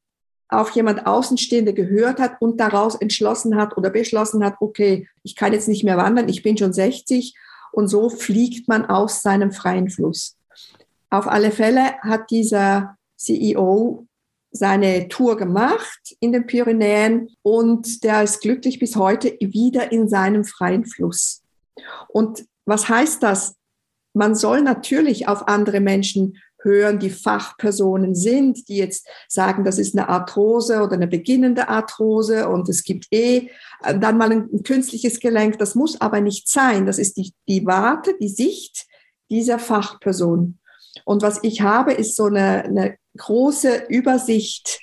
auf 0.49 0.71
jemand 0.71 1.07
Außenstehende 1.07 1.73
gehört 1.73 2.19
hat 2.19 2.43
und 2.43 2.59
daraus 2.59 2.97
entschlossen 2.97 3.55
hat 3.55 3.77
oder 3.77 3.91
beschlossen 3.91 4.45
hat, 4.45 4.57
okay, 4.59 5.09
ich 5.23 5.37
kann 5.37 5.53
jetzt 5.53 5.69
nicht 5.69 5.85
mehr 5.85 5.99
wandern, 5.99 6.29
ich 6.29 6.43
bin 6.43 6.59
schon 6.59 6.73
60 6.73 7.33
und 7.71 7.87
so 7.87 8.11
fliegt 8.11 8.67
man 8.67 8.87
aus 8.87 9.23
seinem 9.23 9.53
freien 9.53 9.89
Fluss. 9.89 10.37
Auf 11.11 11.29
alle 11.29 11.53
Fälle 11.53 11.95
hat 12.01 12.33
dieser 12.33 12.94
CEO 13.17 14.07
seine 14.51 15.09
Tour 15.09 15.37
gemacht 15.37 16.17
in 16.21 16.33
den 16.33 16.47
Pyrenäen 16.47 17.29
und 17.43 18.05
der 18.05 18.23
ist 18.23 18.41
glücklich 18.41 18.79
bis 18.79 18.95
heute 18.95 19.37
wieder 19.41 19.91
in 19.91 20.09
seinem 20.09 20.45
freien 20.45 20.85
Fluss. 20.85 21.43
Und 22.09 22.45
was 22.65 22.89
heißt 22.89 23.23
das? 23.23 23.57
man 24.15 24.35
soll 24.35 24.63
natürlich 24.63 25.29
auf 25.29 25.49
andere 25.49 25.81
Menschen 25.81 26.39
hören, 26.63 26.99
die 26.99 27.11
Fachpersonen 27.11 28.15
sind, 28.15 28.69
die 28.69 28.79
jetzt 28.79 29.07
sagen, 29.29 29.65
das 29.65 29.79
ist 29.79 29.95
eine 29.95 30.09
Arthrose 30.09 30.81
oder 30.83 30.95
eine 30.95 31.09
beginnende 31.09 31.69
Arthrose 31.69 32.49
und 32.49 32.71
es 32.71 32.85
gibt 32.85 33.07
eh 33.11 33.51
äh, 33.83 33.99
dann 33.99 34.17
mal 34.17 34.33
ein, 34.33 34.63
künstliches 34.63 35.21
Gelenk. 35.21 35.59
Das 35.59 35.75
muss 35.75 36.01
aber 36.01 36.23
nicht 36.23 36.49
sein. 36.49 36.87
Das 36.87 36.99
ist 36.99 37.19
die, 37.19 37.35
die 37.49 37.67
Warte, 37.67 38.15
die 38.19 38.31
Sicht 38.31 38.87
dieser 39.31 39.59
Fachperson. 39.59 40.59
Und 41.05 41.21
was 41.21 41.41
ich 41.43 41.61
habe, 41.61 41.93
ist 41.93 42.17
so 42.17 42.27
eine, 42.27 42.65
eine 42.65 42.97
große 43.17 43.87
Übersicht 43.89 44.81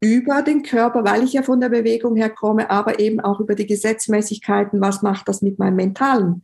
über 0.00 0.42
den 0.42 0.62
Körper, 0.62 1.04
weil 1.04 1.22
ich 1.24 1.34
ja 1.34 1.42
von 1.42 1.60
der 1.60 1.68
Bewegung 1.68 2.16
her 2.16 2.30
komme, 2.30 2.70
aber 2.70 2.98
eben 2.98 3.20
auch 3.20 3.38
über 3.40 3.54
die 3.54 3.66
Gesetzmäßigkeiten, 3.66 4.80
was 4.80 5.02
macht 5.02 5.28
das 5.28 5.42
mit 5.42 5.58
meinem 5.58 5.76
Mentalen. 5.76 6.42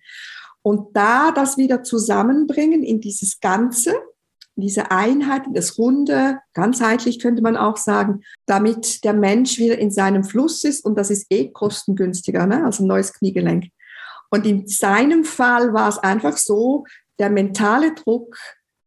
Und 0.62 0.94
da 0.96 1.32
das 1.32 1.56
wieder 1.56 1.82
zusammenbringen 1.82 2.82
in 2.82 3.00
dieses 3.00 3.40
Ganze, 3.40 3.94
diese 4.56 4.90
Einheit, 4.90 5.46
in 5.46 5.54
das 5.54 5.78
Runde, 5.78 6.38
ganzheitlich 6.54 7.18
könnte 7.18 7.42
man 7.42 7.56
auch 7.56 7.76
sagen, 7.76 8.22
damit 8.46 9.04
der 9.04 9.12
Mensch 9.12 9.58
wieder 9.58 9.78
in 9.78 9.90
seinem 9.90 10.24
Fluss 10.24 10.64
ist 10.64 10.84
und 10.84 10.98
das 10.98 11.10
ist 11.10 11.26
eh 11.30 11.50
kostengünstiger 11.50 12.46
ne, 12.46 12.64
als 12.64 12.80
ein 12.80 12.86
neues 12.86 13.12
Kniegelenk. 13.12 13.66
Und 14.30 14.44
in 14.44 14.66
seinem 14.66 15.24
Fall 15.24 15.72
war 15.72 15.88
es 15.88 15.98
einfach 15.98 16.36
so, 16.36 16.84
der 17.18 17.30
mentale 17.30 17.94
Druck 17.94 18.36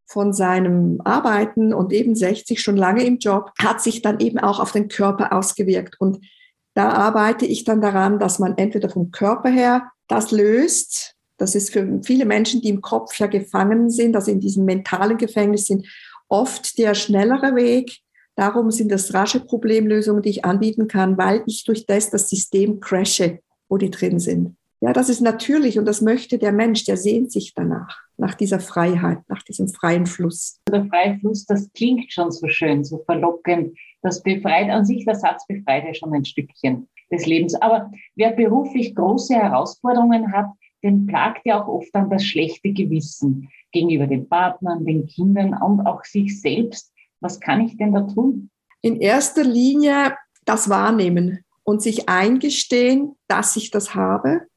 von 0.09 0.33
seinem 0.33 0.99
Arbeiten 1.03 1.73
und 1.73 1.93
eben 1.93 2.15
60 2.15 2.61
schon 2.61 2.77
lange 2.77 3.03
im 3.03 3.19
Job 3.19 3.51
hat 3.59 3.81
sich 3.81 4.01
dann 4.01 4.19
eben 4.19 4.39
auch 4.39 4.59
auf 4.59 4.71
den 4.71 4.87
Körper 4.87 5.31
ausgewirkt. 5.31 5.99
Und 5.99 6.25
da 6.73 6.89
arbeite 6.89 7.45
ich 7.45 7.63
dann 7.63 7.79
daran, 7.79 8.19
dass 8.19 8.39
man 8.39 8.57
entweder 8.57 8.89
vom 8.89 9.11
Körper 9.11 9.49
her 9.49 9.91
das 10.07 10.31
löst, 10.31 11.15
das 11.37 11.55
ist 11.55 11.71
für 11.71 12.01
viele 12.03 12.25
Menschen, 12.25 12.61
die 12.61 12.69
im 12.69 12.81
Kopf 12.81 13.17
ja 13.17 13.27
gefangen 13.27 13.89
sind, 13.89 14.15
also 14.15 14.31
in 14.31 14.41
diesem 14.41 14.65
mentalen 14.65 15.17
Gefängnis 15.17 15.67
sind, 15.67 15.87
oft 16.27 16.77
der 16.77 16.95
schnellere 16.95 17.55
Weg. 17.55 17.99
Darum 18.35 18.71
sind 18.71 18.91
das 18.91 19.13
rasche 19.13 19.39
Problemlösungen, 19.39 20.21
die 20.21 20.29
ich 20.29 20.45
anbieten 20.45 20.87
kann, 20.87 21.17
weil 21.17 21.43
ich 21.45 21.63
durch 21.65 21.85
das 21.85 22.09
das 22.09 22.29
System 22.29 22.79
crashe, 22.79 23.39
wo 23.69 23.77
die 23.77 23.91
drin 23.91 24.19
sind. 24.19 24.55
Ja, 24.81 24.93
das 24.93 25.09
ist 25.09 25.19
natürlich 25.19 25.77
und 25.77 25.85
das 25.85 26.01
möchte 26.01 26.37
der 26.37 26.53
Mensch, 26.53 26.85
der 26.85 26.95
sehnt 26.95 27.33
sich 27.33 27.53
danach, 27.53 27.99
nach 28.17 28.33
dieser 28.33 28.61
Freiheit, 28.61 29.19
nach 29.27 29.43
diesem 29.43 29.67
freien 29.67 30.05
Fluss. 30.05 30.61
Der 30.71 30.85
freie 30.85 31.19
Fluss, 31.19 31.45
das 31.45 31.69
klingt 31.73 32.11
schon 32.13 32.31
so 32.31 32.47
schön, 32.47 32.85
so 32.85 33.03
verlockend. 33.05 33.77
Das 34.01 34.23
befreit 34.23 34.69
an 34.69 34.85
sich, 34.85 35.03
der 35.03 35.15
Satz 35.15 35.45
befreit 35.47 35.83
ja 35.83 35.93
schon 35.93 36.13
ein 36.13 36.23
Stückchen 36.23 36.87
des 37.11 37.25
Lebens. 37.25 37.55
Aber 37.55 37.91
wer 38.15 38.31
beruflich 38.31 38.95
große 38.95 39.33
Herausforderungen 39.33 40.31
hat, 40.31 40.47
den 40.81 41.07
plagt 41.07 41.45
ja 41.45 41.61
auch 41.61 41.67
oft 41.67 41.89
dann 41.93 42.09
das 42.09 42.23
schlechte 42.23 42.71
Gewissen 42.71 43.49
gegenüber 43.73 44.07
den 44.07 44.29
Partnern, 44.29 44.85
den 44.85 45.07
Kindern 45.07 45.53
und 45.61 45.85
auch 45.85 46.05
sich 46.05 46.39
selbst. 46.39 46.93
Was 47.19 47.41
kann 47.41 47.59
ich 47.59 47.75
denn 47.75 47.93
da 47.93 48.01
tun? 48.01 48.49
In 48.81 49.01
erster 49.01 49.43
Linie 49.43 50.15
das 50.45 50.69
Wahrnehmen 50.69 51.43
und 51.63 51.81
sich 51.81 52.07
eingestehen, 52.07 53.17
dass 53.27 53.57
ich 53.57 53.71
das 53.71 53.93
habe, 53.93 54.47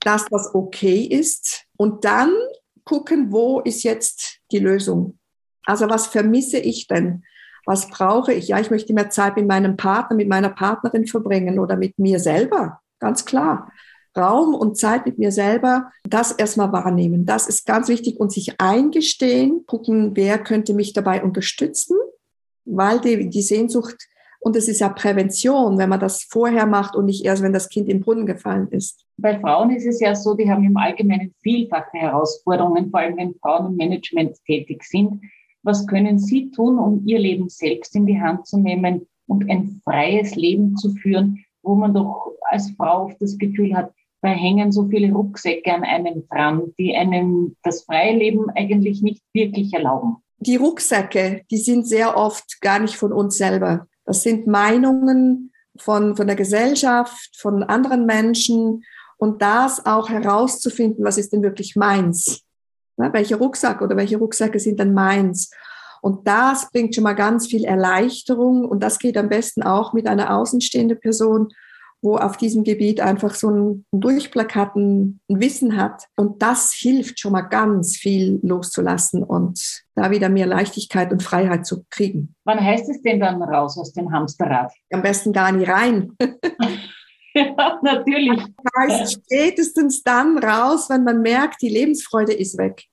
dass 0.00 0.26
das 0.26 0.54
okay 0.54 1.00
ist 1.02 1.64
und 1.76 2.04
dann 2.04 2.32
gucken, 2.84 3.32
wo 3.32 3.60
ist 3.60 3.82
jetzt 3.82 4.38
die 4.50 4.58
Lösung. 4.58 5.18
Also 5.64 5.88
was 5.88 6.06
vermisse 6.06 6.58
ich 6.58 6.86
denn? 6.86 7.22
Was 7.66 7.88
brauche 7.90 8.32
ich? 8.32 8.48
Ja, 8.48 8.58
ich 8.58 8.70
möchte 8.70 8.94
mehr 8.94 9.10
Zeit 9.10 9.36
mit 9.36 9.46
meinem 9.46 9.76
Partner, 9.76 10.16
mit 10.16 10.28
meiner 10.28 10.48
Partnerin 10.48 11.06
verbringen 11.06 11.58
oder 11.58 11.76
mit 11.76 11.98
mir 11.98 12.18
selber, 12.18 12.80
ganz 12.98 13.26
klar. 13.26 13.70
Raum 14.16 14.54
und 14.54 14.78
Zeit 14.78 15.04
mit 15.04 15.18
mir 15.18 15.30
selber, 15.30 15.92
das 16.08 16.32
erstmal 16.32 16.72
wahrnehmen. 16.72 17.26
Das 17.26 17.46
ist 17.46 17.66
ganz 17.66 17.88
wichtig 17.88 18.18
und 18.18 18.32
sich 18.32 18.58
eingestehen, 18.58 19.66
gucken, 19.66 20.16
wer 20.16 20.38
könnte 20.38 20.72
mich 20.72 20.94
dabei 20.94 21.22
unterstützen, 21.22 21.96
weil 22.64 23.00
die, 23.00 23.28
die 23.28 23.42
Sehnsucht, 23.42 23.96
und 24.40 24.56
es 24.56 24.68
ist 24.68 24.80
ja 24.80 24.88
Prävention, 24.88 25.78
wenn 25.78 25.88
man 25.88 26.00
das 26.00 26.22
vorher 26.22 26.66
macht 26.66 26.94
und 26.94 27.06
nicht 27.06 27.24
erst, 27.24 27.42
wenn 27.42 27.52
das 27.52 27.68
Kind 27.68 27.88
im 27.88 28.00
Brunnen 28.00 28.26
gefallen 28.26 28.68
ist. 28.70 29.04
Bei 29.16 29.38
Frauen 29.38 29.70
ist 29.70 29.86
es 29.86 30.00
ja 30.00 30.14
so, 30.14 30.34
die 30.34 30.48
haben 30.48 30.64
im 30.64 30.76
Allgemeinen 30.76 31.34
vielfache 31.42 31.98
Herausforderungen, 31.98 32.90
vor 32.90 33.00
allem 33.00 33.16
wenn 33.16 33.34
Frauen 33.34 33.66
im 33.66 33.76
Management 33.76 34.36
tätig 34.46 34.84
sind. 34.84 35.20
Was 35.62 35.86
können 35.86 36.18
Sie 36.18 36.50
tun, 36.50 36.78
um 36.78 37.02
Ihr 37.04 37.18
Leben 37.18 37.48
selbst 37.48 37.96
in 37.96 38.06
die 38.06 38.20
Hand 38.20 38.46
zu 38.46 38.58
nehmen 38.58 39.06
und 39.26 39.50
ein 39.50 39.80
freies 39.84 40.36
Leben 40.36 40.76
zu 40.76 40.94
führen, 40.94 41.44
wo 41.62 41.74
man 41.74 41.94
doch 41.94 42.32
als 42.50 42.70
Frau 42.76 43.06
oft 43.06 43.20
das 43.20 43.36
Gefühl 43.36 43.74
hat, 43.76 43.92
da 44.22 44.30
hängen 44.30 44.72
so 44.72 44.86
viele 44.88 45.12
Rucksäcke 45.12 45.72
an 45.72 45.84
einem 45.84 46.26
dran, 46.28 46.72
die 46.78 46.96
einem 46.96 47.56
das 47.62 47.82
freie 47.82 48.16
Leben 48.16 48.50
eigentlich 48.50 49.02
nicht 49.02 49.22
wirklich 49.32 49.72
erlauben. 49.72 50.16
Die 50.40 50.56
Rucksäcke, 50.56 51.42
die 51.50 51.56
sind 51.56 51.86
sehr 51.86 52.16
oft 52.16 52.60
gar 52.60 52.78
nicht 52.78 52.94
von 52.94 53.12
uns 53.12 53.36
selber. 53.36 53.86
Das 54.08 54.22
sind 54.22 54.46
Meinungen 54.46 55.52
von, 55.76 56.16
von 56.16 56.26
der 56.26 56.34
Gesellschaft, 56.34 57.36
von 57.36 57.62
anderen 57.62 58.06
Menschen 58.06 58.82
und 59.18 59.42
das 59.42 59.84
auch 59.84 60.08
herauszufinden, 60.08 61.04
was 61.04 61.18
ist 61.18 61.34
denn 61.34 61.42
wirklich 61.42 61.76
meins? 61.76 62.40
Ja, 62.96 63.12
welcher 63.12 63.36
Rucksack 63.36 63.82
oder 63.82 63.98
welche 63.98 64.16
Rucksäcke 64.16 64.58
sind 64.60 64.80
denn 64.80 64.94
meins? 64.94 65.50
Und 66.00 66.26
das 66.26 66.70
bringt 66.70 66.94
schon 66.94 67.04
mal 67.04 67.12
ganz 67.12 67.48
viel 67.48 67.64
Erleichterung 67.64 68.64
und 68.64 68.82
das 68.82 68.98
geht 68.98 69.18
am 69.18 69.28
besten 69.28 69.62
auch 69.62 69.92
mit 69.92 70.06
einer 70.06 70.34
außenstehenden 70.34 70.98
Person, 70.98 71.48
wo 72.02 72.16
auf 72.16 72.36
diesem 72.36 72.64
Gebiet 72.64 73.00
einfach 73.00 73.34
so 73.34 73.50
ein 73.50 73.84
ein 73.92 75.40
Wissen 75.40 75.76
hat. 75.76 76.04
Und 76.16 76.42
das 76.42 76.72
hilft 76.72 77.20
schon 77.20 77.32
mal 77.32 77.42
ganz 77.42 77.96
viel 77.96 78.40
loszulassen 78.42 79.22
und 79.22 79.84
da 79.94 80.10
wieder 80.10 80.28
mehr 80.28 80.46
Leichtigkeit 80.46 81.12
und 81.12 81.22
Freiheit 81.22 81.66
zu 81.66 81.84
kriegen. 81.90 82.34
Wann 82.44 82.60
heißt 82.60 82.88
es 82.88 83.02
denn 83.02 83.20
dann 83.20 83.42
raus 83.42 83.76
aus 83.78 83.92
dem 83.92 84.12
Hamsterrad? 84.12 84.72
Am 84.92 85.02
besten 85.02 85.32
gar 85.32 85.52
nicht 85.52 85.68
rein. 85.68 86.12
ja, 87.34 87.78
natürlich. 87.82 88.40
Das 88.62 88.90
heißt 88.90 89.12
spätestens 89.24 90.02
dann 90.02 90.38
raus, 90.38 90.88
wenn 90.88 91.04
man 91.04 91.20
merkt, 91.22 91.62
die 91.62 91.68
Lebensfreude 91.68 92.32
ist 92.32 92.58
weg 92.58 92.84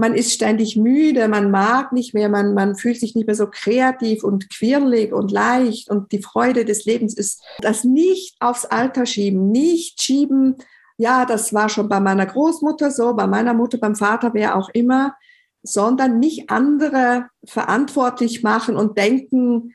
man 0.00 0.14
ist 0.14 0.32
ständig 0.32 0.76
müde, 0.76 1.28
man 1.28 1.50
mag 1.50 1.92
nicht 1.92 2.14
mehr, 2.14 2.30
man, 2.30 2.54
man 2.54 2.74
fühlt 2.74 2.98
sich 2.98 3.14
nicht 3.14 3.26
mehr 3.26 3.36
so 3.36 3.46
kreativ 3.46 4.24
und 4.24 4.48
quirlig 4.48 5.12
und 5.12 5.30
leicht 5.30 5.90
und 5.90 6.10
die 6.10 6.22
Freude 6.22 6.64
des 6.64 6.86
Lebens 6.86 7.14
ist 7.14 7.42
das 7.60 7.84
nicht 7.84 8.34
aufs 8.40 8.64
Alter 8.64 9.04
schieben, 9.04 9.50
nicht 9.50 10.00
schieben, 10.00 10.56
ja, 10.96 11.26
das 11.26 11.52
war 11.52 11.68
schon 11.68 11.88
bei 11.88 12.00
meiner 12.00 12.24
Großmutter 12.24 12.90
so, 12.90 13.14
bei 13.14 13.26
meiner 13.26 13.52
Mutter, 13.52 13.76
beim 13.76 13.94
Vater, 13.94 14.32
wer 14.32 14.56
auch 14.56 14.70
immer, 14.72 15.14
sondern 15.62 16.18
nicht 16.18 16.48
andere 16.48 17.26
verantwortlich 17.44 18.42
machen 18.42 18.76
und 18.76 18.96
denken, 18.96 19.74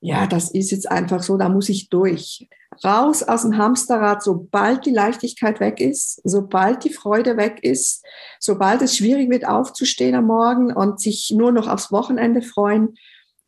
ja, 0.00 0.28
das 0.28 0.52
ist 0.52 0.70
jetzt 0.70 0.88
einfach 0.88 1.22
so, 1.22 1.36
da 1.36 1.48
muss 1.48 1.68
ich 1.68 1.88
durch. 1.88 2.48
Raus 2.82 3.22
aus 3.22 3.42
dem 3.42 3.58
Hamsterrad, 3.58 4.22
sobald 4.22 4.86
die 4.86 4.90
Leichtigkeit 4.90 5.60
weg 5.60 5.80
ist, 5.80 6.20
sobald 6.24 6.84
die 6.84 6.92
Freude 6.92 7.36
weg 7.36 7.58
ist, 7.62 8.04
sobald 8.40 8.82
es 8.82 8.96
schwierig 8.96 9.30
wird, 9.30 9.46
aufzustehen 9.46 10.14
am 10.14 10.26
Morgen 10.26 10.72
und 10.72 11.00
sich 11.00 11.32
nur 11.34 11.52
noch 11.52 11.68
aufs 11.68 11.92
Wochenende 11.92 12.42
freuen, 12.42 12.94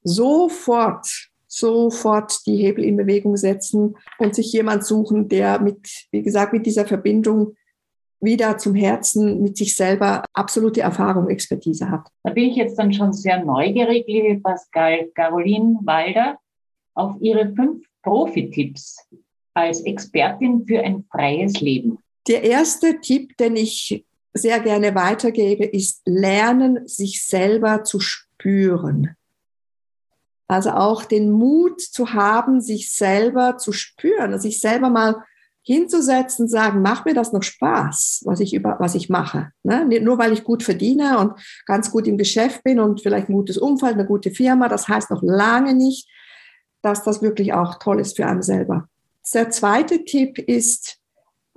sofort, 0.02 1.06
sofort 1.46 2.46
die 2.46 2.56
Hebel 2.56 2.84
in 2.84 2.96
Bewegung 2.96 3.36
setzen 3.36 3.96
und 4.18 4.34
sich 4.34 4.52
jemand 4.52 4.84
suchen, 4.84 5.28
der 5.28 5.60
mit, 5.60 6.06
wie 6.10 6.22
gesagt, 6.22 6.52
mit 6.52 6.66
dieser 6.66 6.86
Verbindung 6.86 7.56
wieder 8.20 8.56
zum 8.58 8.74
Herzen 8.74 9.42
mit 9.42 9.56
sich 9.56 9.76
selber 9.76 10.24
absolute 10.32 10.80
Erfahrung, 10.80 11.28
Expertise 11.28 11.90
hat. 11.90 12.08
Da 12.22 12.30
bin 12.30 12.44
ich 12.44 12.56
jetzt 12.56 12.78
dann 12.78 12.92
schon 12.92 13.12
sehr 13.12 13.44
neugierig, 13.44 14.06
liebe 14.06 14.40
Pascal 14.40 15.08
Caroline 15.14 15.78
Walder 15.82 16.38
auf 16.94 17.16
Ihre 17.20 17.52
fünf 17.54 17.84
Profi-Tipps 18.06 18.98
als 19.54 19.80
Expertin 19.80 20.64
für 20.66 20.80
ein 20.80 21.04
freies 21.10 21.60
Leben. 21.60 21.98
Der 22.28 22.42
erste 22.42 23.00
Tipp, 23.00 23.36
den 23.36 23.56
ich 23.56 24.04
sehr 24.32 24.60
gerne 24.60 24.94
weitergebe, 24.94 25.64
ist 25.64 26.02
lernen, 26.04 26.86
sich 26.86 27.24
selber 27.24 27.84
zu 27.84 27.98
spüren. 28.00 29.16
Also 30.48 30.70
auch 30.70 31.04
den 31.04 31.30
Mut 31.30 31.80
zu 31.80 32.12
haben, 32.12 32.60
sich 32.60 32.92
selber 32.92 33.56
zu 33.56 33.72
spüren, 33.72 34.32
also 34.32 34.42
sich 34.42 34.60
selber 34.60 34.90
mal 34.90 35.16
hinzusetzen, 35.62 36.46
sagen, 36.46 36.82
macht 36.82 37.06
mir 37.06 37.14
das 37.14 37.32
noch 37.32 37.42
Spaß, 37.42 38.22
was 38.24 38.38
ich 38.38 38.54
über, 38.54 38.76
was 38.78 38.94
ich 38.94 39.08
mache. 39.08 39.50
Ne? 39.64 39.84
Nur 40.00 40.16
weil 40.18 40.32
ich 40.32 40.44
gut 40.44 40.62
verdiene 40.62 41.18
und 41.18 41.32
ganz 41.66 41.90
gut 41.90 42.06
im 42.06 42.18
Geschäft 42.18 42.62
bin 42.62 42.78
und 42.78 43.00
vielleicht 43.00 43.28
ein 43.28 43.34
gutes 43.34 43.58
Umfeld, 43.58 43.94
eine 43.94 44.06
gute 44.06 44.30
Firma, 44.30 44.68
das 44.68 44.86
heißt 44.86 45.10
noch 45.10 45.24
lange 45.24 45.74
nicht, 45.74 46.08
dass 46.86 47.02
das 47.02 47.20
wirklich 47.20 47.52
auch 47.52 47.80
toll 47.80 48.00
ist 48.00 48.16
für 48.16 48.26
einen 48.26 48.42
selber. 48.42 48.88
Der 49.34 49.50
zweite 49.50 50.04
Tipp 50.04 50.38
ist, 50.38 50.98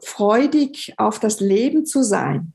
freudig 0.02 0.94
auf 0.98 1.20
das 1.20 1.40
Leben 1.40 1.86
zu 1.86 2.04
sein. 2.04 2.54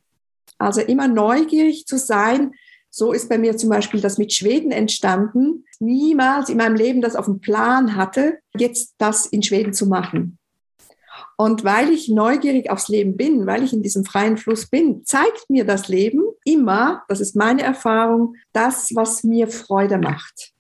Also 0.59 0.81
immer 0.81 1.09
neugierig 1.09 1.87
zu 1.87 1.99
sein. 1.99 2.53
So 2.91 3.13
ist 3.13 3.29
bei 3.29 3.39
mir 3.39 3.57
zum 3.57 3.71
Beispiel 3.71 4.01
das 4.01 4.19
mit 4.19 4.33
Schweden 4.33 4.73
entstanden. 4.73 5.65
Niemals 5.79 6.49
in 6.49 6.57
meinem 6.57 6.77
Leben 6.77 7.01
das 7.01 7.17
auf 7.17 7.27
dem 7.27 7.41
Plan 7.41 7.97
hatte, 7.97 8.39
jetzt 8.57 8.95
das 8.99 9.27
in 9.27 9.43
Schweden 9.43 9.73
zu 9.73 9.87
machen. 9.87 10.39
Und 11.37 11.65
weil 11.65 11.91
ich 11.91 12.09
neugierig 12.09 12.71
aufs 12.71 12.89
Leben 12.89 13.17
bin, 13.17 13.47
weil 13.47 13.63
ich 13.63 13.73
in 13.73 13.83
diesem 13.83 14.05
freien 14.05 14.37
Fluss 14.37 14.67
bin, 14.67 15.05
zeigt 15.05 15.49
mir 15.49 15.65
das 15.65 15.89
Leben 15.89 16.23
immer, 16.45 17.03
das 17.09 17.21
ist 17.21 17.35
meine 17.35 17.63
Erfahrung, 17.63 18.37
das, 18.53 18.91
was 18.95 19.25
mir 19.25 19.49
Freude 19.49 19.99
macht. 19.99 20.54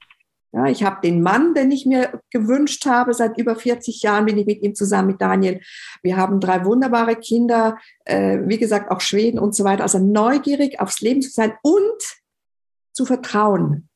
Ja, 0.54 0.66
ich 0.66 0.84
habe 0.84 1.00
den 1.02 1.20
Mann, 1.20 1.52
den 1.54 1.72
ich 1.72 1.84
mir 1.84 2.20
gewünscht 2.30 2.86
habe. 2.86 3.12
Seit 3.12 3.36
über 3.38 3.56
40 3.56 4.02
Jahren 4.02 4.26
bin 4.26 4.38
ich 4.38 4.46
mit 4.46 4.62
ihm 4.62 4.76
zusammen, 4.76 5.08
mit 5.08 5.20
Daniel. 5.20 5.60
Wir 6.00 6.16
haben 6.16 6.38
drei 6.38 6.64
wunderbare 6.64 7.16
Kinder, 7.16 7.76
äh, 8.04 8.38
wie 8.44 8.58
gesagt, 8.58 8.88
auch 8.92 9.00
Schweden 9.00 9.40
und 9.40 9.56
so 9.56 9.64
weiter. 9.64 9.82
Also 9.82 9.98
neugierig 9.98 10.78
aufs 10.78 11.00
Leben 11.00 11.22
zu 11.22 11.30
sein 11.30 11.54
und 11.62 12.00
zu 12.92 13.04
vertrauen. 13.04 13.88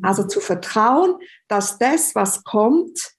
Also 0.00 0.22
zu 0.22 0.38
vertrauen, 0.38 1.16
dass 1.48 1.76
das, 1.78 2.14
was 2.14 2.44
kommt, 2.44 3.16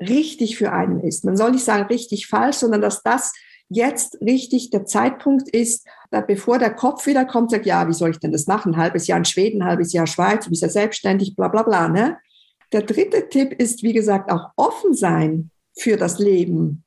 richtig 0.00 0.56
für 0.56 0.72
einen 0.72 1.00
ist. 1.00 1.26
Man 1.26 1.36
soll 1.36 1.50
nicht 1.50 1.64
sagen 1.64 1.84
richtig 1.88 2.26
falsch, 2.26 2.56
sondern 2.56 2.80
dass 2.80 3.02
das 3.02 3.34
jetzt 3.68 4.18
richtig 4.22 4.70
der 4.70 4.86
Zeitpunkt 4.86 5.50
ist, 5.50 5.86
bevor 6.20 6.58
der 6.58 6.74
Kopf 6.74 7.06
wieder 7.06 7.24
kommt, 7.24 7.50
sagt, 7.50 7.66
ja, 7.66 7.88
wie 7.88 7.94
soll 7.94 8.10
ich 8.10 8.18
denn 8.18 8.32
das 8.32 8.46
machen? 8.46 8.76
Halbes 8.76 9.06
Jahr 9.06 9.18
in 9.18 9.24
Schweden, 9.24 9.64
halbes 9.64 9.92
Jahr 9.92 10.06
Schweiz, 10.06 10.44
du 10.44 10.50
bist 10.50 10.62
ja 10.62 10.68
selbstständig, 10.68 11.34
bla 11.34 11.48
bla 11.48 11.62
bla. 11.62 11.88
Ne? 11.88 12.18
Der 12.72 12.82
dritte 12.82 13.28
Tipp 13.28 13.52
ist, 13.54 13.82
wie 13.82 13.92
gesagt, 13.92 14.30
auch 14.30 14.50
offen 14.56 14.94
sein 14.94 15.50
für 15.76 15.96
das 15.96 16.18
Leben, 16.18 16.84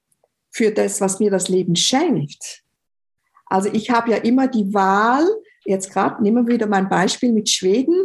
für 0.52 0.72
das, 0.72 1.02
was 1.02 1.20
mir 1.20 1.32
das 1.32 1.50
Leben 1.50 1.76
schenkt. 1.76 2.64
Also 3.48 3.70
ich 3.72 3.90
habe 3.90 4.12
ja 4.12 4.18
immer 4.18 4.48
die 4.48 4.74
Wahl, 4.74 5.28
jetzt 5.66 5.92
gerade 5.92 6.22
nehmen 6.22 6.48
wir 6.48 6.54
wieder 6.54 6.68
mein 6.68 6.90
Beispiel 6.90 7.32
mit 7.32 7.50
Schweden. 7.50 7.96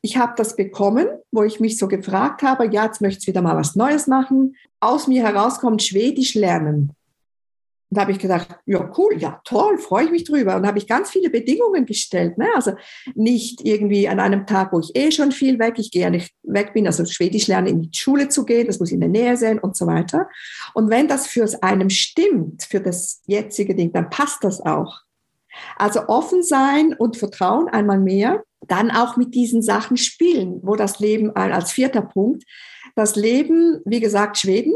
Ich 0.00 0.16
habe 0.16 0.34
das 0.36 0.56
bekommen, 0.56 1.06
wo 1.30 1.42
ich 1.42 1.60
mich 1.60 1.78
so 1.78 1.88
gefragt 1.88 2.42
habe, 2.42 2.66
ja, 2.72 2.86
jetzt 2.86 3.00
möchte 3.00 3.20
ich 3.20 3.26
wieder 3.26 3.42
mal 3.42 3.56
was 3.56 3.76
Neues 3.76 4.06
machen. 4.06 4.56
Aus 4.80 5.06
mir 5.06 5.22
herauskommt 5.22 5.82
Schwedisch 5.82 6.34
lernen. 6.34 6.92
Und 7.92 7.96
da 7.96 8.02
habe 8.02 8.12
ich 8.12 8.18
gedacht, 8.18 8.48
ja, 8.64 8.90
cool, 8.96 9.18
ja, 9.18 9.42
toll, 9.44 9.76
freue 9.76 10.06
ich 10.06 10.10
mich 10.10 10.24
drüber. 10.24 10.56
Und 10.56 10.66
habe 10.66 10.78
ich 10.78 10.86
ganz 10.86 11.10
viele 11.10 11.28
Bedingungen 11.28 11.84
gestellt. 11.84 12.38
Ne? 12.38 12.48
Also 12.54 12.72
nicht 13.14 13.66
irgendwie 13.66 14.08
an 14.08 14.18
einem 14.18 14.46
Tag, 14.46 14.72
wo 14.72 14.80
ich 14.80 14.96
eh 14.96 15.10
schon 15.10 15.30
viel 15.30 15.58
weg, 15.58 15.74
ich 15.76 15.90
gehe 15.90 16.00
ja 16.00 16.08
nicht 16.08 16.32
weg 16.42 16.72
bin, 16.72 16.86
also 16.86 17.04
Schwedisch 17.04 17.48
lernen, 17.48 17.66
in 17.66 17.82
die 17.82 17.90
Schule 17.92 18.30
zu 18.30 18.46
gehen, 18.46 18.66
das 18.66 18.80
muss 18.80 18.92
in 18.92 19.00
der 19.00 19.10
Nähe 19.10 19.36
sein 19.36 19.58
und 19.58 19.76
so 19.76 19.86
weiter. 19.86 20.26
Und 20.72 20.88
wenn 20.88 21.06
das 21.06 21.26
für 21.26 21.46
einem 21.62 21.90
stimmt, 21.90 22.62
für 22.62 22.80
das 22.80 23.20
jetzige 23.26 23.74
Ding, 23.74 23.92
dann 23.92 24.08
passt 24.08 24.42
das 24.42 24.62
auch. 24.62 25.02
Also 25.76 26.08
offen 26.08 26.42
sein 26.42 26.94
und 26.94 27.18
Vertrauen 27.18 27.68
einmal 27.68 28.00
mehr, 28.00 28.42
dann 28.68 28.90
auch 28.90 29.18
mit 29.18 29.34
diesen 29.34 29.60
Sachen 29.60 29.98
spielen, 29.98 30.60
wo 30.62 30.76
das 30.76 30.98
Leben 30.98 31.36
als 31.36 31.72
vierter 31.72 32.00
Punkt, 32.00 32.44
das 32.96 33.16
Leben, 33.16 33.82
wie 33.84 34.00
gesagt, 34.00 34.38
Schweden, 34.38 34.72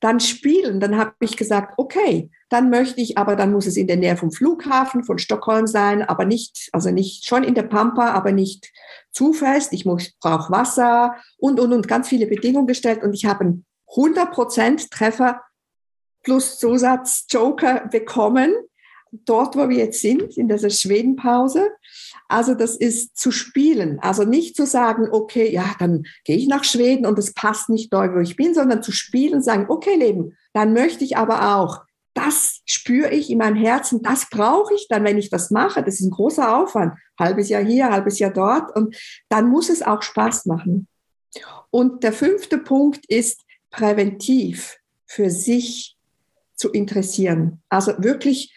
dann 0.00 0.20
spielen. 0.20 0.78
Dann 0.78 0.98
habe 0.98 1.14
ich 1.20 1.38
gesagt, 1.38 1.72
okay, 1.78 2.30
dann 2.50 2.68
möchte 2.68 3.00
ich, 3.00 3.16
aber 3.16 3.36
dann 3.36 3.52
muss 3.52 3.66
es 3.66 3.76
in 3.76 3.86
der 3.86 3.96
Nähe 3.96 4.16
vom 4.16 4.32
Flughafen 4.32 5.04
von 5.04 5.18
Stockholm 5.18 5.66
sein, 5.66 6.02
aber 6.02 6.24
nicht, 6.24 6.68
also 6.72 6.90
nicht 6.90 7.24
schon 7.24 7.44
in 7.44 7.54
der 7.54 7.62
Pampa, 7.62 8.10
aber 8.10 8.32
nicht 8.32 8.70
zu 9.12 9.32
fest. 9.32 9.72
Ich 9.72 9.86
muss, 9.86 10.12
brauche 10.20 10.52
Wasser 10.52 11.14
und, 11.38 11.60
und, 11.60 11.72
und 11.72 11.88
ganz 11.88 12.08
viele 12.08 12.26
Bedingungen 12.26 12.66
gestellt 12.66 13.02
und 13.02 13.14
ich 13.14 13.24
habe 13.24 13.40
einen 13.40 13.64
100% 13.94 14.90
Treffer 14.90 15.40
plus 16.22 16.58
Zusatz 16.58 17.26
Joker 17.30 17.88
bekommen, 17.88 18.52
dort, 19.12 19.56
wo 19.56 19.68
wir 19.68 19.76
jetzt 19.76 20.00
sind, 20.00 20.36
in 20.36 20.48
dieser 20.48 20.70
Schwedenpause. 20.70 21.70
Also 22.28 22.54
das 22.54 22.76
ist 22.76 23.16
zu 23.16 23.30
spielen. 23.30 23.98
Also 24.00 24.24
nicht 24.24 24.56
zu 24.56 24.66
sagen, 24.66 25.08
okay, 25.10 25.50
ja, 25.52 25.74
dann 25.78 26.04
gehe 26.24 26.36
ich 26.36 26.46
nach 26.46 26.64
Schweden 26.64 27.06
und 27.06 27.18
es 27.18 27.32
passt 27.32 27.68
nicht 27.68 27.92
dort, 27.92 28.14
wo 28.14 28.20
ich 28.20 28.36
bin, 28.36 28.54
sondern 28.54 28.82
zu 28.82 28.92
spielen, 28.92 29.42
sagen, 29.42 29.66
okay, 29.68 29.96
Leben, 29.96 30.36
dann 30.52 30.72
möchte 30.72 31.04
ich 31.04 31.16
aber 31.16 31.56
auch, 31.56 31.84
das 32.14 32.60
spüre 32.66 33.10
ich 33.10 33.30
in 33.30 33.38
meinem 33.38 33.56
Herzen, 33.56 34.02
das 34.02 34.28
brauche 34.30 34.74
ich 34.74 34.86
dann, 34.88 35.04
wenn 35.04 35.18
ich 35.18 35.30
das 35.30 35.50
mache. 35.50 35.82
Das 35.82 35.94
ist 35.94 36.06
ein 36.06 36.10
großer 36.10 36.56
Aufwand. 36.56 36.94
Halbes 37.18 37.48
Jahr 37.48 37.62
hier, 37.62 37.90
halbes 37.90 38.18
Jahr 38.18 38.32
dort. 38.32 38.74
Und 38.74 38.96
dann 39.28 39.48
muss 39.48 39.68
es 39.68 39.82
auch 39.82 40.02
Spaß 40.02 40.46
machen. 40.46 40.88
Und 41.70 42.02
der 42.02 42.12
fünfte 42.12 42.58
Punkt 42.58 43.06
ist 43.06 43.44
präventiv 43.70 44.78
für 45.06 45.30
sich 45.30 45.96
zu 46.56 46.70
interessieren. 46.70 47.62
Also 47.68 47.92
wirklich 47.98 48.52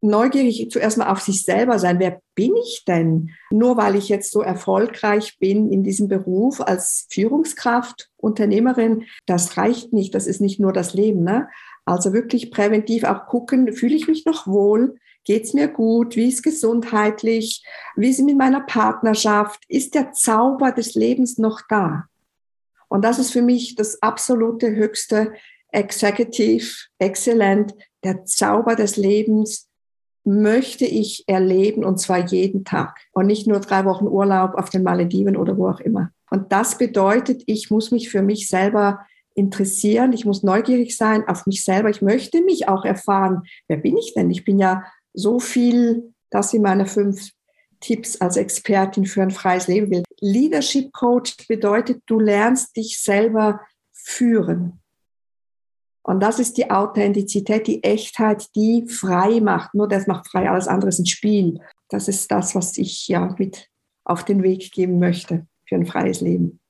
neugierig 0.00 0.68
zuerst 0.70 0.98
mal 0.98 1.10
auf 1.10 1.20
sich 1.20 1.42
selber 1.42 1.78
sein. 1.78 1.98
Wer 1.98 2.20
bin 2.34 2.54
ich 2.56 2.84
denn? 2.86 3.30
Nur 3.50 3.76
weil 3.76 3.96
ich 3.96 4.08
jetzt 4.08 4.30
so 4.30 4.42
erfolgreich 4.42 5.38
bin 5.38 5.72
in 5.72 5.82
diesem 5.82 6.08
Beruf 6.08 6.60
als 6.60 7.06
Führungskraft, 7.10 8.10
Unternehmerin, 8.16 9.04
das 9.26 9.56
reicht 9.56 9.92
nicht. 9.92 10.14
Das 10.14 10.26
ist 10.26 10.40
nicht 10.40 10.60
nur 10.60 10.72
das 10.72 10.94
Leben. 10.94 11.24
Ne? 11.24 11.48
Also 11.88 12.12
wirklich 12.12 12.50
präventiv 12.50 13.04
auch 13.04 13.26
gucken, 13.26 13.72
fühle 13.72 13.94
ich 13.94 14.08
mich 14.08 14.26
noch 14.26 14.46
wohl? 14.46 14.96
Geht 15.24 15.44
es 15.44 15.54
mir 15.54 15.68
gut? 15.68 16.16
Wie 16.16 16.28
ist 16.28 16.42
gesundheitlich? 16.42 17.64
Wie 17.96 18.10
ist 18.10 18.18
es 18.18 18.24
mit 18.26 18.36
meiner 18.36 18.60
Partnerschaft? 18.60 19.62
Ist 19.68 19.94
der 19.94 20.12
Zauber 20.12 20.72
des 20.72 20.94
Lebens 20.94 21.38
noch 21.38 21.62
da? 21.66 22.04
Und 22.88 23.06
das 23.06 23.18
ist 23.18 23.32
für 23.32 23.40
mich 23.40 23.74
das 23.74 24.02
absolute 24.02 24.70
höchste 24.74 25.32
Executive, 25.72 26.66
Excellent, 26.98 27.74
der 28.04 28.26
Zauber 28.26 28.76
des 28.76 28.96
Lebens 28.96 29.68
möchte 30.24 30.84
ich 30.84 31.24
erleben 31.26 31.84
und 31.84 31.98
zwar 31.98 32.18
jeden 32.18 32.64
Tag 32.64 32.98
und 33.12 33.26
nicht 33.26 33.46
nur 33.46 33.60
drei 33.60 33.86
Wochen 33.86 34.06
Urlaub 34.06 34.56
auf 34.56 34.68
den 34.68 34.82
Malediven 34.82 35.38
oder 35.38 35.56
wo 35.56 35.68
auch 35.68 35.80
immer. 35.80 36.10
Und 36.30 36.52
das 36.52 36.76
bedeutet, 36.76 37.44
ich 37.46 37.70
muss 37.70 37.90
mich 37.90 38.10
für 38.10 38.20
mich 38.20 38.48
selber 38.48 39.06
interessieren, 39.38 40.12
ich 40.12 40.24
muss 40.24 40.42
neugierig 40.42 40.96
sein 40.96 41.26
auf 41.28 41.46
mich 41.46 41.64
selber, 41.64 41.88
ich 41.88 42.02
möchte 42.02 42.42
mich 42.42 42.68
auch 42.68 42.84
erfahren, 42.84 43.42
wer 43.68 43.76
bin 43.76 43.96
ich 43.96 44.12
denn? 44.14 44.30
Ich 44.30 44.44
bin 44.44 44.58
ja 44.58 44.84
so 45.14 45.38
viel, 45.38 46.12
das 46.30 46.50
sind 46.50 46.62
meine 46.62 46.86
fünf 46.86 47.30
Tipps 47.80 48.20
als 48.20 48.36
Expertin 48.36 49.06
für 49.06 49.22
ein 49.22 49.30
freies 49.30 49.68
Leben. 49.68 50.02
Leadership 50.20 50.92
Coach 50.92 51.36
bedeutet, 51.46 52.02
du 52.06 52.18
lernst 52.18 52.76
dich 52.76 53.00
selber 53.00 53.60
führen. 53.92 54.80
Und 56.02 56.20
das 56.20 56.38
ist 56.38 56.56
die 56.56 56.70
Authentizität, 56.70 57.66
die 57.66 57.84
Echtheit, 57.84 58.46
die 58.56 58.88
frei 58.88 59.40
macht. 59.40 59.74
Nur 59.74 59.88
das 59.88 60.06
macht 60.06 60.28
frei, 60.28 60.50
alles 60.50 60.66
andere 60.66 60.88
ist 60.88 60.98
ein 60.98 61.06
Spiel. 61.06 61.60
Das 61.90 62.08
ist 62.08 62.30
das, 62.30 62.54
was 62.54 62.76
ich 62.78 63.06
ja 63.08 63.34
mit 63.38 63.68
auf 64.04 64.24
den 64.24 64.42
Weg 64.42 64.72
geben 64.72 64.98
möchte 64.98 65.46
für 65.66 65.74
ein 65.74 65.86
freies 65.86 66.20
Leben. 66.20 66.60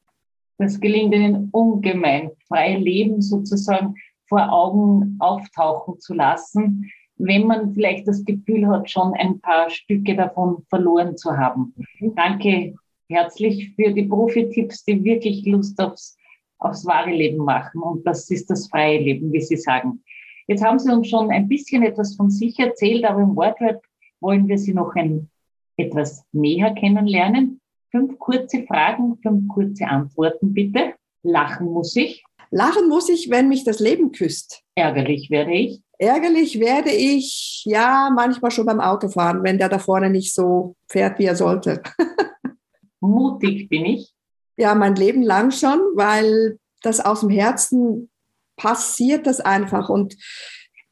Das 0.59 0.81
gelingt 0.81 1.15
Ihnen 1.15 1.49
ungemein, 1.53 2.31
freie 2.49 2.79
Leben 2.79 3.23
sozusagen 3.23 3.95
vor 4.29 4.53
Augen 4.53 5.17
auftauchen 5.21 5.99
zu 6.01 6.15
lassen. 6.15 6.91
wenn 7.21 7.49
man 7.49 7.75
vielleicht 7.75 8.07
das 8.07 8.25
Gefühl 8.25 8.69
hat, 8.69 8.89
schon 8.89 9.13
ein 9.15 9.41
paar 9.41 9.71
Stücke 9.71 10.15
davon 10.15 10.65
verloren 10.69 11.17
zu 11.17 11.37
haben. 11.37 11.75
Danke 12.15 12.77
herzlich 13.09 13.75
für 13.75 13.93
die 13.93 14.05
Profi-Tipps, 14.05 14.85
die 14.85 15.03
wirklich 15.03 15.45
Lust 15.47 15.81
aufs, 15.81 16.17
aufs 16.59 16.87
wahre 16.87 17.11
Leben 17.11 17.45
machen. 17.45 17.83
Und 17.83 18.07
das 18.07 18.31
ist 18.31 18.49
das 18.51 18.69
freie 18.69 19.01
Leben, 19.01 19.33
wie 19.33 19.41
Sie 19.41 19.57
sagen. 19.57 20.05
Jetzt 20.47 20.65
haben 20.65 20.79
Sie 20.79 20.93
uns 20.93 21.09
schon 21.09 21.31
ein 21.31 21.49
bisschen 21.49 21.83
etwas 21.83 22.15
von 22.15 22.31
sich 22.31 22.59
erzählt, 22.59 23.05
aber 23.05 23.21
im 23.21 23.35
Wordrap 23.35 23.83
wollen 24.21 24.47
wir 24.47 24.59
Sie 24.59 24.73
noch 24.73 24.95
ein, 24.95 25.29
etwas 25.77 26.25
näher 26.33 26.73
kennenlernen. 26.75 27.61
Fünf 27.91 28.19
kurze 28.19 28.65
Fragen, 28.67 29.19
fünf 29.23 29.49
kurze 29.49 29.87
Antworten 29.87 30.53
bitte. 30.53 30.95
Lachen 31.23 31.69
muss 31.69 31.97
ich. 31.97 32.25
Lachen 32.51 32.89
muss 32.89 33.09
ich, 33.09 33.31
wenn 33.31 33.49
mich 33.49 33.65
das 33.65 33.81
Leben 33.81 34.13
küsst. 34.13 34.63
Ärgerlich 34.75 35.31
werde 35.31 35.53
ich. 35.53 35.83
Ärgerlich 35.99 36.61
werde 36.61 36.91
ich, 36.91 37.63
ja, 37.65 38.11
manchmal 38.15 38.51
schon 38.51 38.67
beim 38.67 38.81
Autofahren, 38.81 39.43
wenn 39.43 39.59
der 39.59 39.69
da 39.69 39.79
vorne 39.79 40.11
nicht 40.11 40.33
so 40.33 40.77
fährt, 40.89 41.19
wie 41.19 41.25
er 41.25 41.35
sollte. 41.35 41.83
Mutig 43.01 43.69
bin 43.69 43.85
ich. 43.85 44.15
Ja, 44.57 44.75
mein 44.75 44.95
Leben 44.95 45.23
lang 45.23 45.51
schon, 45.51 45.81
weil 45.95 46.59
das 46.83 47.01
aus 47.01 47.21
dem 47.21 47.31
Herzen 47.31 48.11
passiert 48.57 49.27
das 49.27 49.41
einfach 49.41 49.89
und 49.89 50.17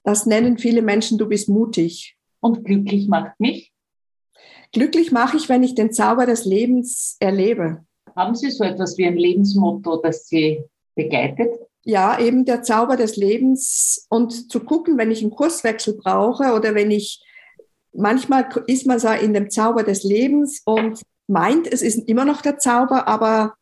das 0.03 0.25
nennen 0.25 0.59
viele 0.59 0.83
Menschen, 0.83 1.19
du 1.19 1.29
bist 1.29 1.49
mutig. 1.49 2.17
Und 2.41 2.65
glücklich 2.65 3.09
macht 3.09 3.39
mich? 3.41 3.73
Glücklich 4.77 5.11
mache 5.11 5.39
ich, 5.39 5.49
wenn 5.49 5.63
ich 5.63 5.75
den 5.75 5.91
Zauber 5.91 6.27
des 6.27 6.45
Lebens 6.45 7.17
erlebe. 7.19 7.87
Haben 8.15 8.35
Sie 8.35 8.51
so 8.51 8.63
etwas 8.63 8.99
wie 8.99 9.07
ein 9.07 9.17
Lebensmotto, 9.17 10.03
das 10.03 10.29
Sie 10.29 10.63
begleitet? 10.95 11.49
Ja, 11.83 12.21
eben 12.21 12.45
der 12.45 12.63
Zauber 12.63 12.99
des 12.99 13.17
Lebens 13.17 14.07
und 14.11 14.53
zu 14.53 14.61
gucken, 14.61 14.99
wenn 14.99 15.11
ich 15.11 15.23
einen 15.23 15.31
Kurswechsel 15.31 15.95
brauche 15.95 16.53
oder 16.53 16.75
wenn 16.75 16.91
ich, 16.91 17.25
manchmal 17.95 18.51
ist 18.67 18.87
man 18.87 18.99
so 18.99 19.09
in 19.09 19.33
dem 19.33 19.49
Zauber 19.49 19.83
des 19.83 20.05
Lebens 20.05 20.61
und 20.67 21.01
meint, 21.27 21.73
es 21.73 21.81
ist 21.81 22.07
immer 22.07 22.27
noch 22.27 22.43
der 22.43 22.59
Zauber, 22.59 23.09
aber 23.09 23.55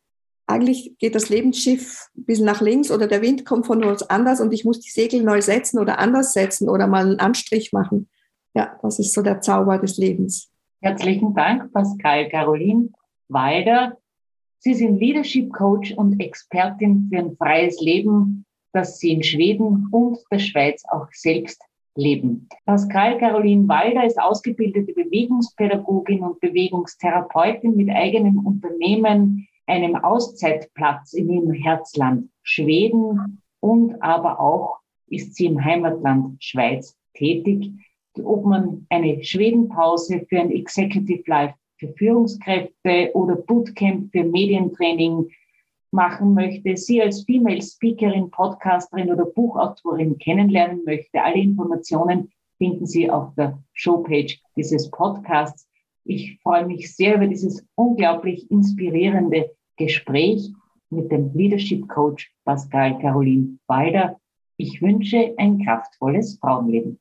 eigentlich 0.47 0.97
geht 0.99 1.15
das 1.15 1.29
Lebensschiff 1.29 2.09
ein 2.17 2.25
bisschen 2.25 2.45
nach 2.45 2.59
links 2.59 2.91
oder 2.91 3.07
der 3.07 3.21
Wind 3.21 3.45
kommt 3.45 3.67
von 3.67 3.85
uns 3.85 4.03
anders 4.03 4.41
und 4.41 4.53
ich 4.53 4.65
muss 4.65 4.81
die 4.81 4.91
Segel 4.91 5.23
neu 5.23 5.41
setzen 5.41 5.79
oder 5.79 5.97
anders 5.97 6.33
setzen 6.33 6.67
oder 6.67 6.87
mal 6.87 7.05
einen 7.05 7.21
Anstrich 7.21 7.71
machen. 7.71 8.09
Ja, 8.53 8.77
das 8.81 8.99
ist 8.99 9.13
so 9.13 9.21
der 9.21 9.39
Zauber 9.39 9.77
des 9.77 9.95
Lebens. 9.95 10.51
Herzlichen 10.85 11.33
Dank, 11.33 11.73
Pascal 11.73 12.29
Caroline 12.29 12.89
Walder. 13.27 13.97
Sie 14.59 14.75
sind 14.75 14.99
Leadership 14.99 15.51
Coach 15.51 15.91
und 15.93 16.19
Expertin 16.19 17.09
für 17.09 17.17
ein 17.17 17.35
freies 17.37 17.81
Leben, 17.81 18.45
das 18.71 18.99
Sie 18.99 19.09
in 19.13 19.23
Schweden 19.23 19.87
und 19.89 20.19
der 20.31 20.37
Schweiz 20.37 20.83
auch 20.91 21.07
selbst 21.11 21.59
leben. 21.95 22.47
Pascal 22.67 23.17
Caroline 23.17 23.67
Walder 23.67 24.05
ist 24.05 24.21
ausgebildete 24.21 24.93
Bewegungspädagogin 24.93 26.21
und 26.21 26.39
Bewegungstherapeutin 26.39 27.75
mit 27.75 27.89
eigenem 27.89 28.45
Unternehmen, 28.45 29.47
einem 29.65 29.95
Auszeitplatz 29.95 31.13
in 31.13 31.31
ihrem 31.31 31.53
Herzland 31.53 32.29
Schweden 32.43 33.41
und 33.59 33.99
aber 34.03 34.39
auch 34.39 34.77
ist 35.07 35.33
sie 35.33 35.47
im 35.47 35.65
Heimatland 35.65 36.43
Schweiz 36.43 36.95
tätig. 37.15 37.71
Ob 38.23 38.45
man 38.45 38.85
eine 38.89 39.23
Schwedenpause 39.23 40.25
für 40.29 40.39
ein 40.39 40.51
Executive 40.51 41.23
Life 41.27 41.55
für 41.77 41.89
Führungskräfte 41.89 43.11
oder 43.13 43.35
Bootcamp 43.35 44.11
für 44.11 44.23
Medientraining 44.23 45.29
machen 45.91 46.33
möchte, 46.33 46.77
Sie 46.77 47.01
als 47.01 47.23
Female 47.23 47.61
Speakerin, 47.61 48.29
Podcasterin 48.29 49.11
oder 49.11 49.25
Buchautorin 49.25 50.17
kennenlernen 50.17 50.83
möchte, 50.85 51.21
alle 51.21 51.39
Informationen 51.39 52.31
finden 52.57 52.85
Sie 52.85 53.09
auf 53.09 53.33
der 53.35 53.61
Showpage 53.73 54.41
dieses 54.55 54.89
Podcasts. 54.91 55.67
Ich 56.03 56.39
freue 56.41 56.65
mich 56.65 56.95
sehr 56.95 57.15
über 57.15 57.27
dieses 57.27 57.65
unglaublich 57.75 58.49
inspirierende 58.51 59.51
Gespräch 59.77 60.51
mit 60.89 61.11
dem 61.11 61.33
Leadership 61.33 61.87
Coach 61.89 62.31
Pascal 62.45 62.97
Caroline 62.99 63.57
Walder. 63.67 64.19
Ich 64.57 64.81
wünsche 64.81 65.33
ein 65.37 65.63
kraftvolles 65.63 66.37
Frauenleben. 66.39 66.99